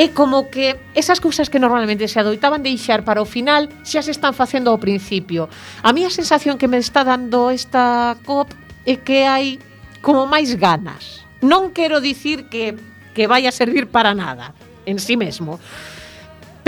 [0.00, 4.08] é como que esas cousas que normalmente se adoitaban deixar para o final xa se
[4.08, 5.52] están facendo ao principio.
[5.84, 8.56] A mí a sensación que me está dando esta COP
[8.88, 9.60] é que hai
[10.00, 11.28] como máis ganas.
[11.44, 12.72] Non quero dicir que
[13.12, 14.56] que vai a servir para nada
[14.88, 15.60] en sí mesmo,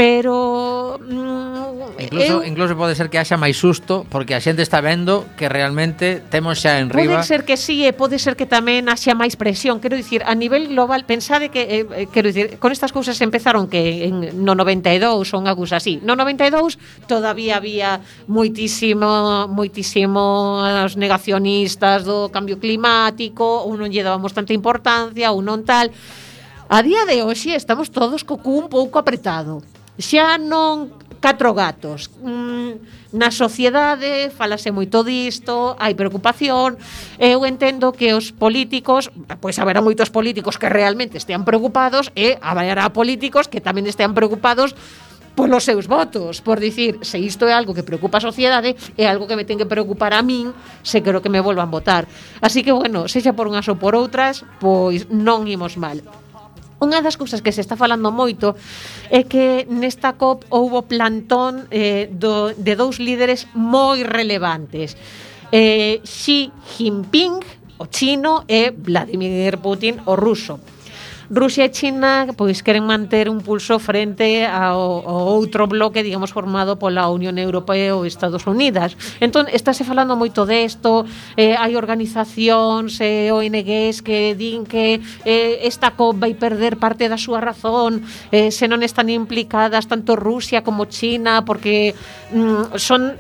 [0.00, 4.80] pero mm, incluso, eu, incluso pode ser que haxa máis susto porque a xente está
[4.80, 7.20] vendo que realmente temos xa en riba.
[7.20, 10.32] Pode ser que sí e pode ser que tamén haxa máis presión, quero dicir, a
[10.32, 14.56] nivel global pensade que eh, eh quero dicir, con estas cousas empezaron que en no
[14.56, 16.00] 92 son agus así.
[16.00, 24.32] No 92 todavía había moitísimo moitísimos os negacionistas do cambio climático, ou non lle dábamos
[24.32, 25.92] tanta importancia, ou non tal.
[26.72, 29.60] A día de hoxe estamos todos co cu un pouco apretado
[30.00, 32.08] xa non catro gatos.
[32.24, 32.80] Mm,
[33.12, 36.80] na sociedade falase moito disto, hai preocupación.
[37.20, 42.88] Eu entendo que os políticos, pois haberá moitos políticos que realmente estean preocupados e haberá
[42.90, 44.72] políticos que tamén estean preocupados
[45.36, 49.30] polos seus votos, por dicir, se isto é algo que preocupa a sociedade, é algo
[49.30, 52.04] que me ten que preocupar a min, se quero que me volvan votar.
[52.42, 56.02] Así que, bueno, sexa por unhas ou por outras, pois non imos mal.
[56.80, 58.56] Unha das cousas que se está falando moito
[59.12, 64.96] é que nesta COP houbo plantón eh, do, de dous líderes moi relevantes.
[65.52, 67.36] Eh, Xi Jinping,
[67.76, 70.79] o chino, e Vladimir Putin, o ruso.
[71.30, 76.74] Rusia e China pois queren manter un pulso frente ao, ao outro bloque, digamos, formado
[76.74, 78.98] pola Unión Europea ou Estados Unidos.
[79.22, 81.06] Entón, estáse falando moito desto,
[81.38, 87.14] eh, hai organizacións, eh, ONGs que din que eh, esta COP vai perder parte da
[87.14, 88.02] súa razón
[88.34, 91.94] eh, se non están implicadas tanto Rusia como China, porque
[92.34, 93.14] mm, son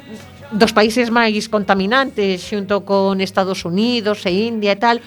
[0.50, 4.98] dos países máis contaminantes xunto con Estados Unidos e India e tal.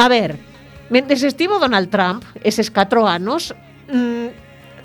[0.00, 0.53] A ver,
[0.90, 3.54] Mentes estivo Donald Trump eses 4 anos,
[3.88, 4.44] mm,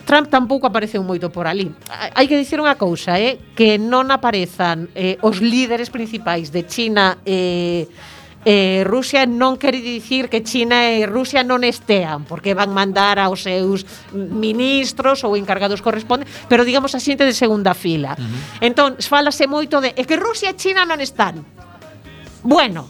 [0.10, 1.70] Trump tampouco apareceu moito por ali.
[1.90, 7.22] Hai que dicir unha cousa, eh, que non aparezan eh, os líderes principais de China
[7.22, 12.72] e eh, eh, Rusia non quere dicir que China e Rusia non estean, porque van
[12.72, 13.84] mandar aos seus
[14.16, 18.16] ministros ou encargados corresponde, pero digamos a xente de segunda fila.
[18.16, 18.66] Uh -huh.
[18.66, 21.44] Entón, falase moito de é que Rusia e China non están.
[22.42, 22.88] Bueno,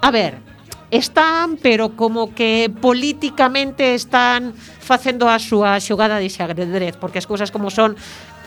[0.00, 0.51] a ver,
[0.92, 7.48] están, pero como que políticamente están facendo a súa xogada de xadrez, porque as cousas
[7.48, 7.96] como son,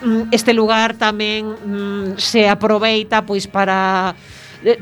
[0.06, 4.14] mm, este lugar tamén mm, se aproveita pois para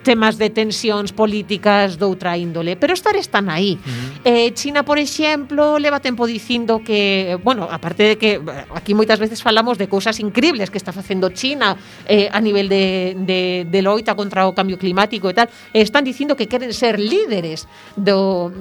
[0.04, 3.76] temas de tensións políticas doutra índole, pero estar están aí.
[3.76, 4.22] Uh -huh.
[4.24, 8.42] eh, China, por exemplo, leva tempo dicindo que, bueno, aparte de que eh,
[8.76, 11.76] aquí moitas veces falamos de cousas incribles que está facendo China
[12.08, 16.08] eh, a nivel de, de, de loita contra o cambio climático e tal, eh, están
[16.08, 17.68] dicindo que queren ser líderes
[18.00, 18.52] do,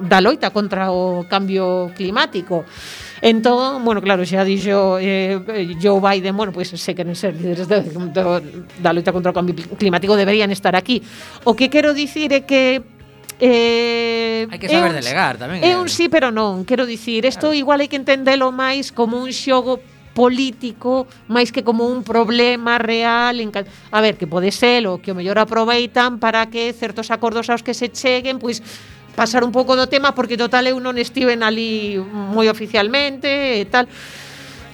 [0.00, 2.64] da loita contra o cambio climático.
[3.20, 5.38] Entón, bueno, claro, xa dixo eh,
[5.78, 8.22] Joe Biden, bueno, pois pues, se queren ser líderes de, de,
[8.82, 11.02] da loita contra o cambio climático deberían estar aquí.
[11.44, 12.82] O que quero dicir é que
[13.40, 15.58] Eh, hai que saber un, delegar tamén.
[15.58, 15.80] É eh.
[15.80, 16.62] un sí, pero non.
[16.62, 17.58] Quero dicir, isto claro.
[17.58, 19.82] igual hai que entendelo máis como un xogo
[20.14, 25.10] político máis que como un problema real en a ver, que pode ser o que
[25.10, 28.62] o mellor aproveitan para que certos acordos aos que se cheguen pois
[29.14, 33.86] pasar un pouco do tema porque total eu non estiven ali moi oficialmente e tal.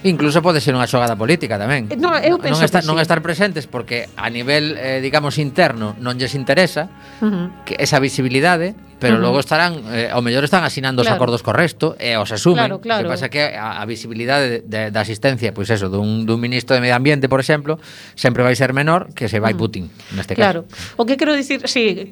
[0.01, 1.85] Incluso pode ser unha xogada política tamén.
[2.01, 2.89] No, eu penso non, estar, que sí.
[2.89, 6.89] non estar presentes porque a nivel, eh, digamos, interno non lles interesa
[7.21, 7.45] uh -huh.
[7.69, 9.33] que esa visibilidade pero uh -huh.
[9.33, 11.17] logo estarán, eh, ao mellor están asinando claro.
[11.17, 12.69] os acordos co resto e eh, os asumen.
[12.69, 13.09] Claro, claro.
[13.09, 16.77] Que pasa que a, a visibilidade de, da asistencia, pois pues eso, dun, dun ministro
[16.77, 17.81] de Medio Ambiente, por exemplo,
[18.13, 20.69] sempre vai ser menor que se vai Putin, neste caso.
[20.69, 21.01] Claro.
[21.01, 22.05] O que quero dicir, sí,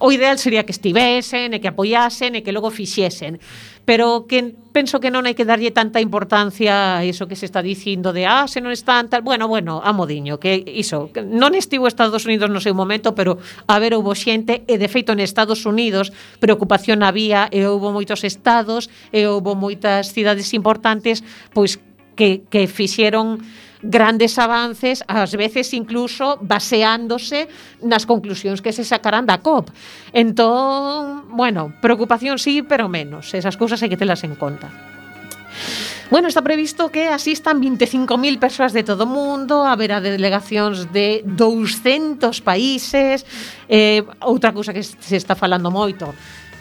[0.00, 3.36] o ideal sería que estivesen e que apoiasen e que logo fixesen
[3.84, 7.62] pero que penso que non hai que darlle tanta importancia a iso que se está
[7.62, 11.54] dicindo de ah, se non están tal, bueno, bueno, a modiño, que iso, que non
[11.54, 13.38] estivo Estados Unidos no seu momento, pero
[13.70, 16.10] a ver houbo xente e de feito en Estados Unidos
[16.42, 21.22] preocupación había e houbo moitos estados e houbo moitas cidades importantes
[21.54, 21.78] pois
[22.18, 23.42] que, que fixeron
[23.84, 27.46] grandes avances, ás veces incluso baseándose
[27.84, 29.68] nas conclusións que se sacarán da COP.
[30.16, 33.36] Entón, bueno, preocupación sí, pero menos.
[33.36, 34.72] Esas cousas hai que telas en conta.
[36.10, 42.44] Bueno, está previsto que asistan 25.000 persoas de todo o mundo, haberá delegacións de 200
[42.44, 43.24] países,
[43.68, 46.12] eh, outra cousa que se está falando moito,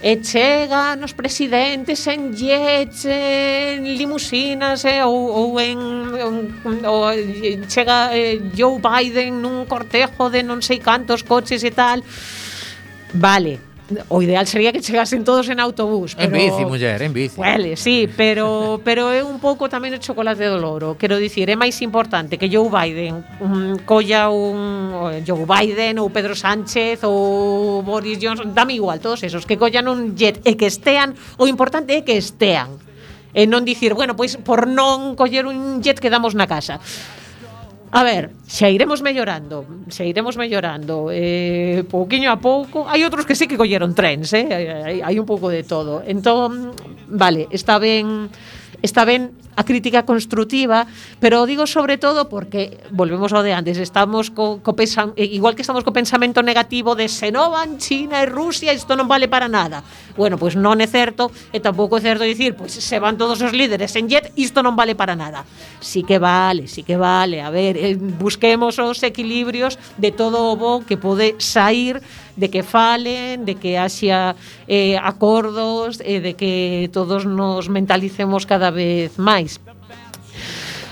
[0.03, 5.79] E chegan os presidentes en jets, en limusinas eh, ou, ou en,
[6.19, 7.07] en ou,
[7.71, 12.03] chega eh, Joe Biden nun cortejo de non sei cantos coches e tal.
[13.15, 13.72] Vale,
[14.09, 16.15] o ideal sería que chegasen todos en autobús.
[16.15, 17.39] Pero, en bici, muller, en bici.
[17.39, 20.95] Huele, sí, pero, pero é un pouco tamén o chocolate do loro.
[20.97, 26.33] Quero dicir, é máis importante que Joe Biden um, colla un Joe Biden ou Pedro
[26.33, 31.13] Sánchez ou Boris Johnson, dame igual, todos esos, que collan un jet e que estean,
[31.37, 32.79] o importante é que estean.
[33.33, 36.77] E non dicir, bueno, pois por non coller un jet quedamos na casa.
[37.93, 42.89] A ver, xa iremos mellorando, xa iremos mellorando, eh, pouquiño a pouco.
[42.89, 44.49] Hai outros que sí que colleron trens, eh?
[44.49, 46.01] hai, hai un pouco de todo.
[46.01, 46.73] Entón,
[47.05, 48.33] vale, está ben
[48.83, 50.85] está ben a crítica construtiva,
[51.23, 55.23] pero o digo sobre todo porque, volvemos ao de antes, estamos co, co pesan, eh,
[55.23, 59.47] igual que estamos co pensamento negativo de Senovan, China e Rusia, isto non vale para
[59.47, 59.85] nada.
[60.19, 63.55] Bueno, pois non é certo, e tampouco é certo dicir, pois se van todos os
[63.55, 65.47] líderes en jet, isto non vale para nada.
[65.79, 70.59] Sí que vale, sí que vale, a ver, eh, busquemos os equilibrios de todo o
[70.59, 72.03] bo que pode sair
[72.35, 74.35] de que falen, de que haxa
[74.67, 79.61] eh, acordos e eh, de que todos nos mentalicemos cada vez máis.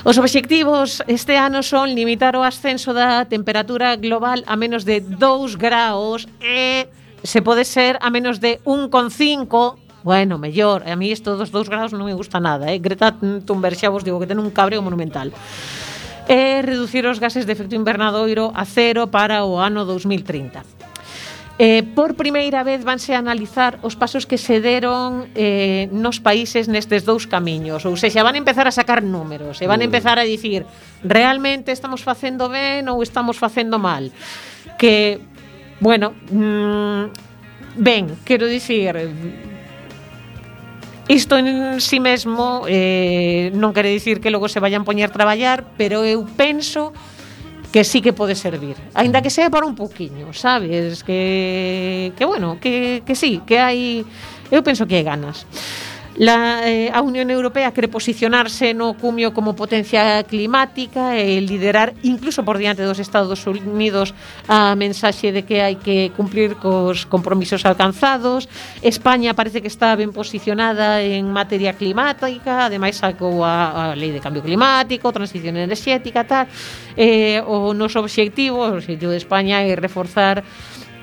[0.01, 5.61] Os obxectivos este ano son limitar o ascenso da temperatura global a menos de 2
[5.61, 6.89] graus e
[7.21, 11.93] se pode ser a menos de 1,5 Bueno, mellor, a mí isto dos 2 graus
[11.93, 12.81] non me gusta nada, eh?
[12.81, 15.29] Greta Thunberg xa vos digo que ten un cabreo monumental.
[16.25, 20.80] E reducir os gases de efecto invernadoiro a cero para o ano 2030.
[21.63, 27.05] Eh, por primeira vez vanse analizar os pasos que se deron eh, nos países nestes
[27.05, 27.85] dous camiños.
[27.85, 30.65] Ou seja, van a empezar a sacar números e van a empezar a dicir
[31.05, 34.09] realmente estamos facendo ben ou estamos facendo mal.
[34.81, 35.21] Que,
[35.77, 37.13] bueno, mm,
[37.77, 38.97] ben, quero dicir,
[41.11, 45.67] Isto en sí mesmo eh, non quere dicir que logo se vayan poñer a traballar,
[45.75, 47.10] pero eu penso que
[47.71, 52.59] que sí que pode servir, aínda que sea para un poquiño, sabes, que que bueno,
[52.59, 54.03] que que sí, que hai
[54.51, 55.47] eu penso que hai ganas.
[56.21, 62.45] La, eh, a Unión Europea quere posicionarse no cumio como potencia climática e liderar incluso
[62.45, 64.13] por diante dos Estados Unidos
[64.45, 68.45] a mensaxe de que hai que cumplir cos compromisos alcanzados.
[68.85, 74.21] España parece que está ben posicionada en materia climática, ademais sacou a, a lei de
[74.21, 76.45] cambio climático, transición enerxética, tal.
[77.01, 80.45] Eh, o noso obxectivo, o obxectivo de España é reforzar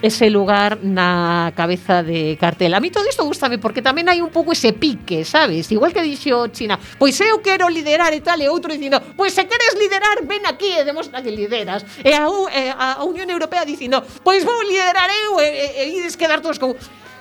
[0.03, 2.75] ese lugar na cabeza de cartel.
[2.75, 5.71] A mí todo isto gustame porque tamén hai un pouco ese pique, sabes?
[5.75, 9.45] Igual que dixo China, pois eu quero liderar e tal, e outro dicindo, pois se
[9.47, 11.83] queres liderar, ven aquí e demostra que lideras.
[12.05, 16.15] E a, a, a Unión Europea dicindo, pois vou liderar eu e, e, e ides
[16.15, 16.77] quedar todos como...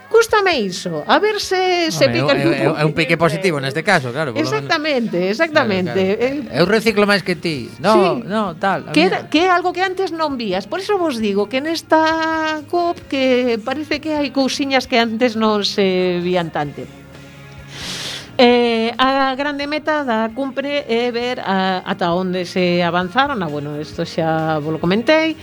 [0.10, 3.84] Gústame iso, a ver se se Home, pica eu, eu, É un pique positivo neste
[3.84, 6.16] caso, claro Exactamente, exactamente.
[6.16, 6.56] claro, claro.
[6.56, 7.68] Eh, eu reciclo máis que ti.
[7.84, 8.24] No, sí.
[8.24, 10.64] no, tal que, era, que é algo que antes non vías.
[10.64, 15.68] Por iso vos digo que nesta COP Que parece que hai cousiñas que antes non
[15.68, 16.88] se vían tanto.
[18.38, 23.82] Eh, a grande meta da cumpre é ver a, ata onde se avanzaron, ah, bueno,
[23.82, 25.34] isto xa vos lo comentei,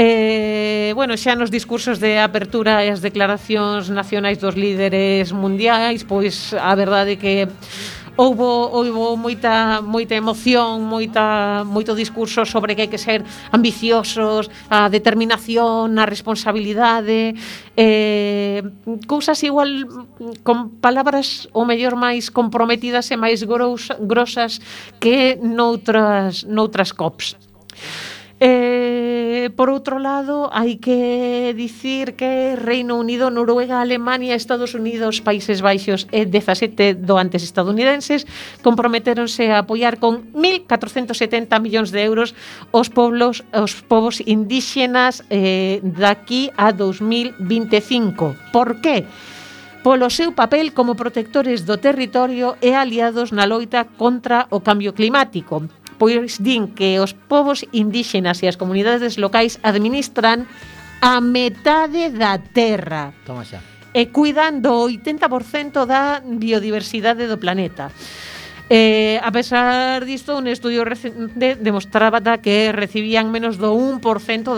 [0.00, 6.54] Eh, bueno, xa nos discursos de apertura e as declaracións nacionais dos líderes mundiais, pois
[6.54, 7.50] a verdade que
[8.14, 14.86] houbo houbo moita moita emoción, moita moito discurso sobre que hai que ser ambiciosos, a
[14.86, 17.34] determinación, a responsabilidade,
[17.74, 18.62] eh
[19.10, 19.82] cousas igual
[20.46, 24.62] con palabras ou mellor máis comprometidas e máis grosas
[25.02, 27.34] que noutras noutras cops.
[28.40, 35.58] Eh, por outro lado, hai que dicir que Reino Unido, Noruega, Alemania, Estados Unidos, Países
[35.58, 38.30] Baixos eh, e 17 doantes estadounidenses
[38.62, 42.38] comprometeronse a apoiar con 1.470 millóns de euros
[42.70, 48.54] os poblos os povos indíxenas eh, daqui a 2025.
[48.54, 49.02] Por que?
[49.82, 55.66] polo seu papel como protectores do territorio e aliados na loita contra o cambio climático
[55.98, 60.46] pois din que os povos indíxenas e as comunidades locais administran
[61.02, 63.12] a metade da terra.
[63.26, 63.58] Toma xa.
[63.92, 67.90] E cuidan do 80% da biodiversidade do planeta.
[68.70, 74.04] Eh, a pesar disto, un estudio recente demostraba que recibían menos do 1%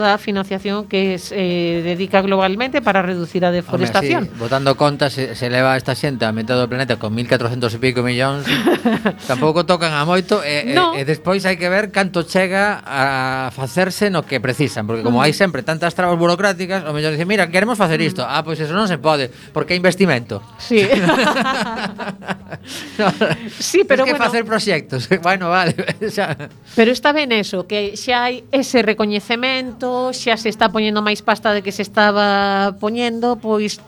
[0.03, 4.27] da financiación que se eh, dedica globalmente para reducir a deforestación.
[4.27, 7.71] Home, así, botando contas, se, se leva esta xente a metade do planeta con 1.400
[7.71, 8.51] e pico millóns,
[9.31, 10.99] tampouco tocan a moito, e, no.
[10.99, 15.23] e, e despois hai que ver canto chega a facerse no que precisan, porque como
[15.23, 15.39] hai mm.
[15.39, 18.11] sempre tantas trabas burocráticas, o mellor dicen, mira, queremos facer mm.
[18.11, 20.43] isto, ah, pois eso non se pode, porque é investimento.
[20.59, 20.83] Sí.
[22.99, 23.07] no,
[23.55, 25.09] sí, pero pero que bueno, facer proxectos.
[25.23, 25.75] bueno, vale.
[26.15, 26.37] xa.
[26.75, 31.53] Pero está ben eso, que xa hai ese recoñecemento, xa se está poñendo máis pasta
[31.53, 33.81] de que se estaba poñendo, pois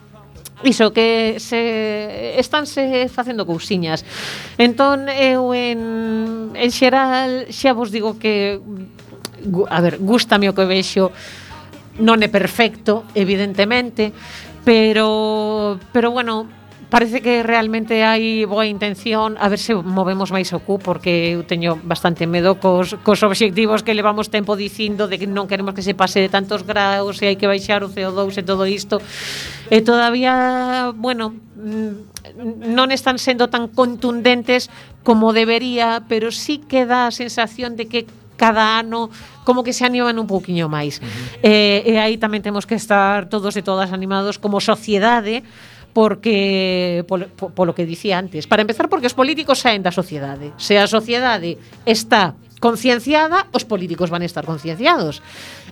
[0.64, 4.06] Iso que se estánse facendo cousiñas.
[4.58, 8.62] Entón eu en en xeral xa vos digo que
[9.66, 11.10] a ver, gustame o que vexo.
[11.98, 14.14] Non é perfecto, evidentemente,
[14.62, 16.46] pero pero bueno,
[16.92, 19.40] parece que realmente hai boa intención.
[19.40, 23.80] A ver se movemos máis o cu porque eu teño bastante medo cos, cos obxectivos
[23.80, 27.32] que levamos tempo dicindo de que non queremos que se pase de tantos graus e
[27.32, 29.00] hai que baixar o CO2 e todo isto.
[29.72, 34.68] E todavía, bueno mm, non están sendo tan contundentes
[35.00, 38.04] como debería pero sí que dá a sensación de que
[38.36, 39.08] cada ano
[39.48, 41.00] como que se animan un pouquiño máis.
[41.00, 41.48] Uh -huh.
[41.48, 45.40] eh, e aí tamén temos que estar todos e todas animados como sociedade
[45.92, 48.48] porque polo, polo que dicía antes.
[48.48, 50.52] Para empezar, porque os políticos saen da sociedade.
[50.56, 55.20] Se a sociedade está concienciada, os políticos van estar concienciados.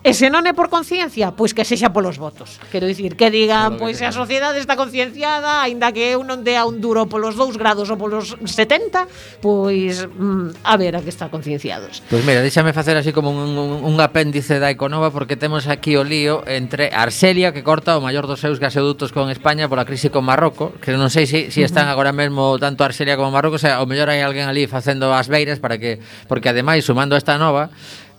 [0.00, 2.56] E se non é por conciencia, pois que sexa polos votos.
[2.72, 6.40] Quero dicir, que digan, claro pois que a sociedade está concienciada, aínda que eu non
[6.40, 11.12] dea un duro polos 2 grados ou polos 70, pois mm, a ver a que
[11.12, 12.00] está concienciados.
[12.08, 15.68] Pois pues mira, déxame facer así como un, un, un apéndice da Econova porque temos
[15.68, 19.84] aquí o lío entre Arcelia que corta o maior dos seus gasodutos con España pola
[19.84, 23.36] crise con Marroco, que non sei se si, si están agora mesmo tanto Arcelia como
[23.36, 27.36] Marrocos, o mellor hai alguén ali facendo as beiras para que porque ademais sumando esta
[27.36, 27.68] nova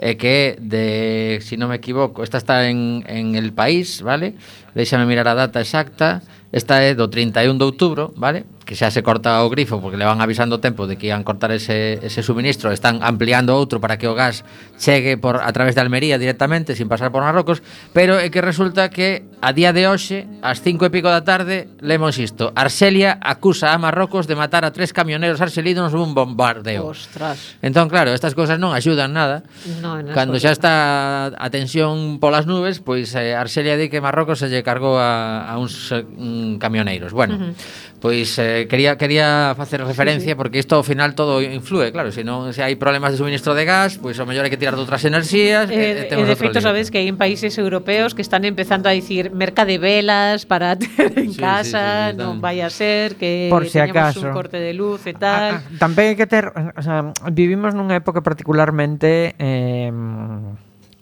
[0.02, 4.34] eh, que de, si non me equivoco, esta está en, en el país, vale?
[4.74, 8.49] Déxame mirar a data exacta, esta é do 31 de outubro, vale?
[8.72, 11.28] que xa se corta o grifo porque le van avisando o tempo de que iban
[11.28, 14.47] cortar ese, ese suministro, están ampliando outro para que o gas
[14.80, 17.59] chegue por a través de Almería directamente sin pasar por Marrocos,
[17.91, 21.67] pero é que resulta que a día de hoxe, ás 5 e pico da tarde,
[21.84, 22.55] lemos isto.
[22.55, 26.95] Arxelia acusa a Marrocos de matar a tres camioneros arxelinos nun bombardeo.
[26.95, 27.59] Ostras.
[27.59, 29.43] Entón, claro, estas cousas non axudan nada.
[29.84, 34.39] No, en Cando xa está a tensión polas nubes, pois eh, Arxelia di que Marrocos
[34.39, 37.11] se lle cargou a, a uns eh, mm, camioneiros.
[37.11, 37.91] Bueno, uh -huh.
[38.02, 42.49] Pois eh, quería quería facer referencia porque isto ao final todo influe, claro, se non
[42.49, 45.06] se hai problemas de suministro de gas, pois ao mellor hai que tirar de outras
[45.06, 48.41] enerxías, eh, e, temos eh, de feito sabes que hai en países europeos que están
[48.41, 52.41] empezando a dicir merca de velas para ter en sí, casa, sí, sí, sí, non
[52.41, 54.26] vai a ser que Por si acaso.
[54.26, 55.52] un corte de luz e ah, tal.
[55.54, 59.93] Ah, a, a, tampén hai que ter, o sea, vivimos nunha época particularmente eh,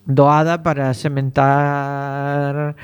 [0.04, 2.76] doada para sementar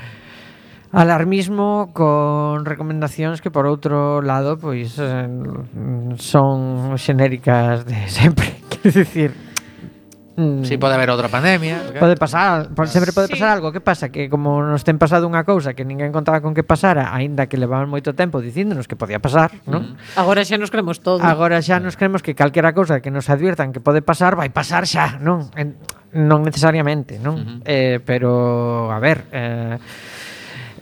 [0.92, 5.26] alarmismo con recomendacións que por outro lado pois eh,
[6.18, 9.30] son xenéricas de sempre, quero dicir,
[10.36, 11.96] Si sí, pode haber outra pandemia.
[11.96, 13.54] Pode pasar, sempre pode pasar sí.
[13.56, 13.72] algo.
[13.72, 14.12] Que pasa?
[14.12, 17.56] Que como nos ten pasado unha cousa que ninguén contaba con que pasara, aínda que
[17.56, 19.64] levaban moito tempo dicíndonos que podía pasar, mm.
[19.64, 19.72] Mm-hmm.
[19.72, 19.96] non?
[20.12, 21.24] Agora xa nos cremos todo.
[21.24, 24.84] Agora xa nos cremos que calquera cousa que nos adviertan que pode pasar, vai pasar
[24.84, 25.48] xa, non?
[25.56, 25.80] En,
[26.12, 27.36] non necesariamente, non?
[27.40, 27.58] Uh -huh.
[27.64, 29.24] eh, pero, a ver...
[29.32, 29.80] Eh,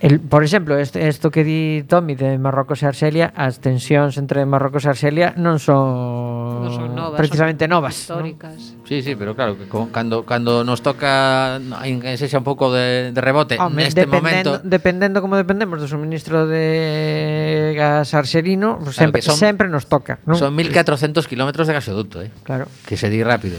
[0.05, 4.85] El, por exemplo, isto que di Tommy de Marrocos e Arxelia, as tensións entre Marrocos
[4.85, 7.97] e Arxelia non son, non son novas, precisamente son novas.
[7.97, 8.77] Históricas.
[8.77, 8.85] ¿no?
[8.85, 13.21] Sí, sí, pero claro, que cando, cando nos toca que sexa un pouco de, de
[13.25, 14.69] rebote Home, neste dependendo, momento...
[14.69, 20.21] Dependendo como dependemos do suministro de gas arxelino, claro, sempre, son, sempre nos toca.
[20.29, 20.37] Non?
[20.37, 22.29] Son 1400 kilómetros de gasoducto, eh?
[22.45, 22.69] Claro.
[22.85, 23.57] Que se di rápido.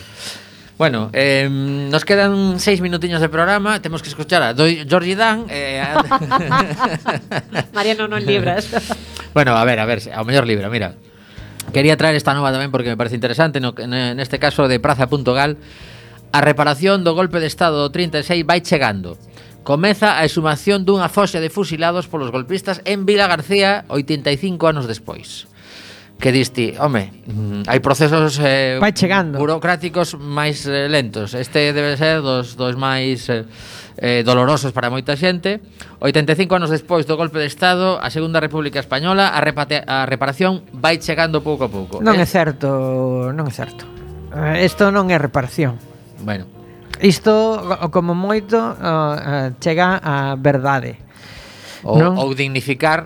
[0.77, 5.45] Bueno, eh, nos quedan seis minutiños de programa Temos que escuchar a Jordi Georgie Dan
[5.49, 6.03] eh, a...
[7.73, 8.67] Mariano non libras.
[9.35, 10.95] Bueno, a ver, a ver, ao mellor libro, mira.
[11.75, 15.59] Quería traer esta nova tamén porque me parece interesante no, Neste caso de Praza.gal
[16.31, 19.19] A reparación do golpe de estado do 36 vai chegando.
[19.67, 25.51] Comeza a exhumación dunha foxa de fusilados polos golpistas en Vila García 85 anos despois
[26.19, 27.67] que diste, home, mm.
[27.67, 29.35] hai procesos eh, Vai chegando.
[29.35, 31.35] burocráticos máis eh, lentos.
[31.35, 33.43] Este debe ser dos, dos máis eh,
[33.99, 35.59] eh dolorosos para moita xente.
[35.99, 40.63] 85 anos despois do golpe de Estado, a Segunda República Española, a, repate, a reparación
[40.71, 41.99] vai chegando pouco a pouco.
[41.99, 43.83] Non é, é certo, non é certo.
[44.31, 45.75] Eh, isto non é reparación.
[46.23, 46.47] Bueno.
[47.03, 47.59] Isto,
[47.91, 50.95] como moito, uh, chega a verdade.
[51.83, 52.15] Ou, non?
[52.15, 53.03] ou dignificar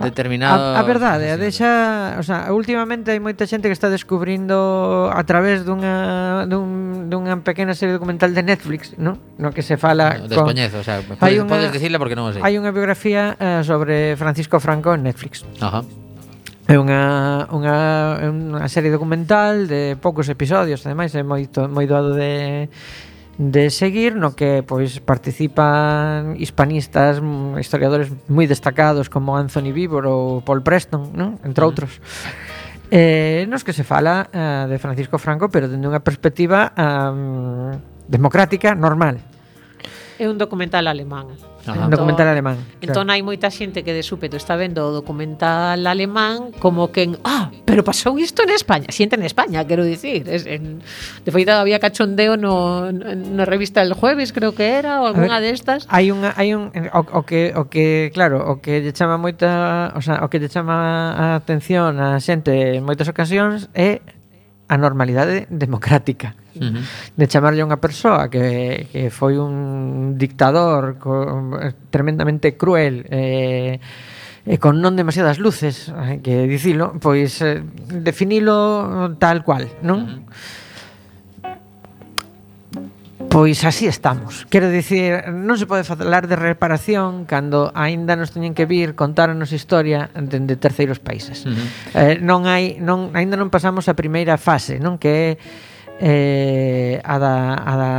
[0.00, 0.76] determinado...
[0.76, 5.22] A, a verdade, a deixa, o sea, últimamente hai moita xente que está descubrindo a
[5.24, 9.18] través dunha dun, dunha pequena serie documental de Netflix, non?
[9.38, 10.82] No que se fala no, descoñezo, con...
[10.82, 12.42] o sea, podes, una, podes dicirla porque non o sei.
[12.44, 15.42] Hai unha biografía uh, sobre Francisco Franco en Netflix.
[15.58, 15.82] Ajá.
[16.68, 17.76] É unha, unha,
[18.28, 22.68] unha serie documental de poucos episodios, ademais é moito, moi doado de,
[23.38, 30.42] de seguir no que pois participan hispanistas, mm, historiadores moi destacados como Anthony Vivor ou
[30.42, 31.38] Paul Preston, non?
[31.46, 31.68] entre mm.
[31.70, 32.02] outros.
[32.90, 37.78] Eh, nos que se fala eh, de Francisco Franco, pero dende unha perspectiva eh,
[38.10, 39.22] democrática normal
[40.18, 41.30] é un documental alemán.
[41.62, 41.86] Ajá.
[41.86, 42.58] Un documental alemán.
[42.58, 43.14] Entón, entón claro.
[43.14, 47.86] hai moita xente que de súpeto está vendo o documental alemán como que, ah, pero
[47.86, 50.26] pasou isto en España, xente en España, quero dicir.
[50.26, 50.82] Es, en,
[51.22, 55.86] de feito había cachondeo no, na revista El Jueves, creo que era, ou algunha destas.
[55.86, 59.94] Hai unha hai un o, o que o que, claro, o que lle chama moita,
[59.94, 64.02] o sea, o que lle chama a atención a xente en moitas ocasións é
[64.68, 66.37] a normalidade democrática.
[66.56, 71.28] De chamarlle a unha persoa que, que foi un dictador co,
[71.60, 73.78] eh, tremendamente cruel eh,
[74.48, 77.60] e con non demasiadas luces hai que dicilo pois eh,
[78.00, 80.24] definilo tal cual non?
[83.28, 84.46] Pois así estamos.
[84.48, 89.52] Quero dicir, non se pode falar de reparación cando aínda nos teñen que vir contarnos
[89.52, 91.44] historia dende de terceiros países.
[91.44, 91.68] Uh -huh.
[91.98, 95.30] eh, non hai non aínda non pasamos a primeira fase, non que é
[96.00, 97.90] eh, a, da, a da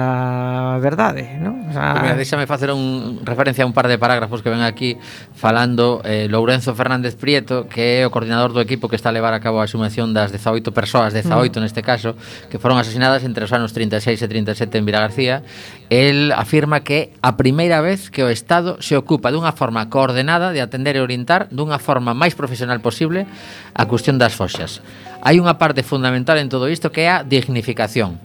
[0.79, 1.67] verdade non?
[1.67, 4.95] O sea, Mira, déxame facer un referencia a un par de parágrafos que ven aquí
[5.35, 9.35] falando eh, Lourenzo Fernández Prieto que é o coordinador do equipo que está a levar
[9.35, 11.59] a cabo a sumación das 18 persoas 18 uh -huh.
[11.59, 12.15] neste caso
[12.47, 15.43] que foron asesinadas entre os anos 36 e 37 en Vila García
[15.91, 20.63] el afirma que a primeira vez que o Estado se ocupa dunha forma coordenada de
[20.63, 23.27] atender e orientar dunha forma máis profesional posible
[23.75, 24.79] a cuestión das foxas
[25.23, 28.19] hai unha parte fundamental en todo isto que é a dignificación.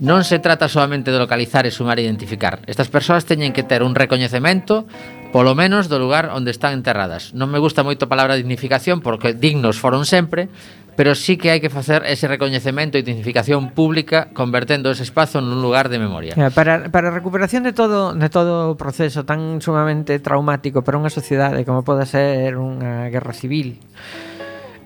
[0.00, 2.64] Non se trata solamente de localizar e sumar e identificar.
[2.64, 4.88] Estas persoas teñen que ter un recoñecemento
[5.28, 7.36] polo menos do lugar onde están enterradas.
[7.36, 10.48] Non me gusta moito a palabra dignificación porque dignos foron sempre,
[10.96, 15.60] pero sí que hai que facer ese recoñecemento e dignificación pública convertendo ese espazo nun
[15.60, 16.32] lugar de memoria.
[16.56, 21.12] Para, para a recuperación de todo de todo o proceso tan sumamente traumático para unha
[21.12, 23.76] sociedade como pode ser unha guerra civil,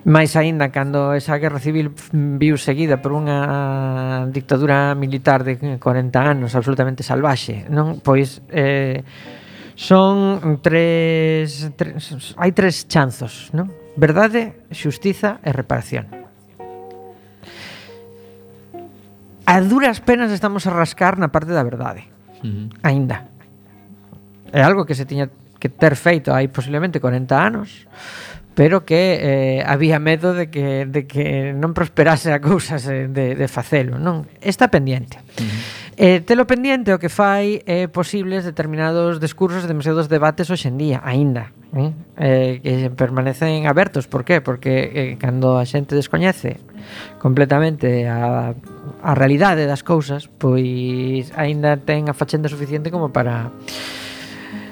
[0.05, 5.81] Mais aínda cando esa guerra civil viu seguida por unha dictadura militar de 40
[6.21, 8.05] anos absolutamente salvaxe, non?
[8.05, 9.01] Pois eh,
[9.73, 13.73] son tres, tres hai tres chanzos, non?
[13.97, 16.05] Verdade, xustiza e reparación.
[19.49, 22.05] A duras penas estamos a rascar na parte da verdade.
[22.45, 22.85] Uh -huh.
[22.85, 23.25] Aínda.
[24.53, 25.33] É algo que se tiña
[25.65, 27.89] que ter feito hai posiblemente 40 anos
[28.55, 33.47] pero que eh, había medo de que, de que non prosperase a cousa de, de
[33.49, 35.85] facelo non está pendiente uh -huh.
[35.97, 40.99] Eh, telo pendiente o que fai é eh, posibles determinados discursos e demasiados debates hoxendía,
[40.99, 41.95] aínda eh?
[42.19, 44.43] eh, que permanecen abertos, por qué?
[44.43, 46.59] Porque eh, cando a xente descoñece
[47.15, 48.51] completamente a,
[48.99, 53.55] a realidade das cousas, pois aínda ten a fachenda suficiente como para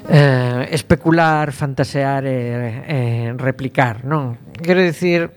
[0.09, 2.39] eh, especular, fantasear e
[2.87, 4.39] eh, replicar, non?
[4.59, 5.31] Quero dicir,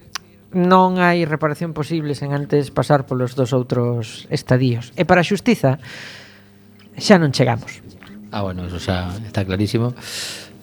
[0.56, 4.90] non hai reparación posible sen antes pasar polos dos outros estadios.
[4.96, 5.76] E para a xustiza
[6.96, 7.82] xa non chegamos.
[8.32, 9.92] Ah, bueno, eso xa está clarísimo.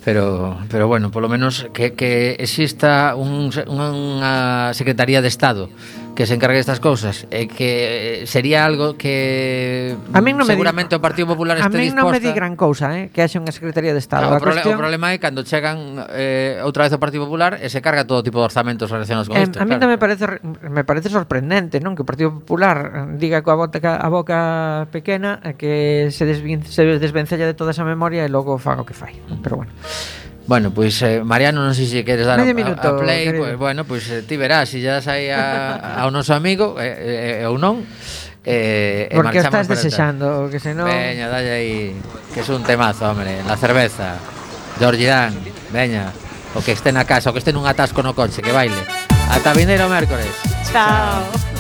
[0.04, 5.72] Pero, pero bueno, polo menos que, que exista un, unha Secretaría de Estado
[6.16, 10.94] que se encargue destas cousas e que eh, sería algo que a min non seguramente
[10.94, 13.26] me di, o Partido Popular este A mí non me di gran cousa, eh, que
[13.26, 14.30] haxa unha Secretaría de Estado.
[14.30, 14.78] Claro, o, prole, cuestión...
[14.78, 18.22] o problema é cando chegan eh, outra vez o Partido Popular e se carga todo
[18.22, 19.58] tipo de orzamentos relacionados con eh, isto.
[19.58, 19.90] A mí claro.
[19.90, 22.78] me parece me parece sorprendente, non, que o Partido Popular
[23.10, 24.40] eh, diga coa boca a boca
[24.94, 28.88] pequena eh, que se, desvin, se desvencella de toda esa memoria e logo faga o
[28.88, 29.18] que fai.
[29.42, 29.74] Pero bueno.
[30.46, 33.32] Bueno, pois pues, eh, Mariano, non sei se queres dar Medio a, minuto, a play,
[33.32, 33.48] querido.
[33.48, 37.40] pues, bueno, pois pues, ti verás, se si ya aí a, ao noso amigo eh,
[37.40, 37.88] eh, eh, ou non.
[38.44, 41.96] Eh, Porque eh, estás desexando, que senón Veña, dalle aí,
[42.36, 44.20] que é un temazo, hombre, la cerveza.
[44.76, 45.32] George Dan,
[45.72, 46.12] veña,
[46.52, 48.84] o que este na casa, o que este nun atasco no coche, que baile.
[49.32, 50.28] Ata vindeiro mércores.
[50.68, 51.24] Chao.
[51.24, 51.53] Chao.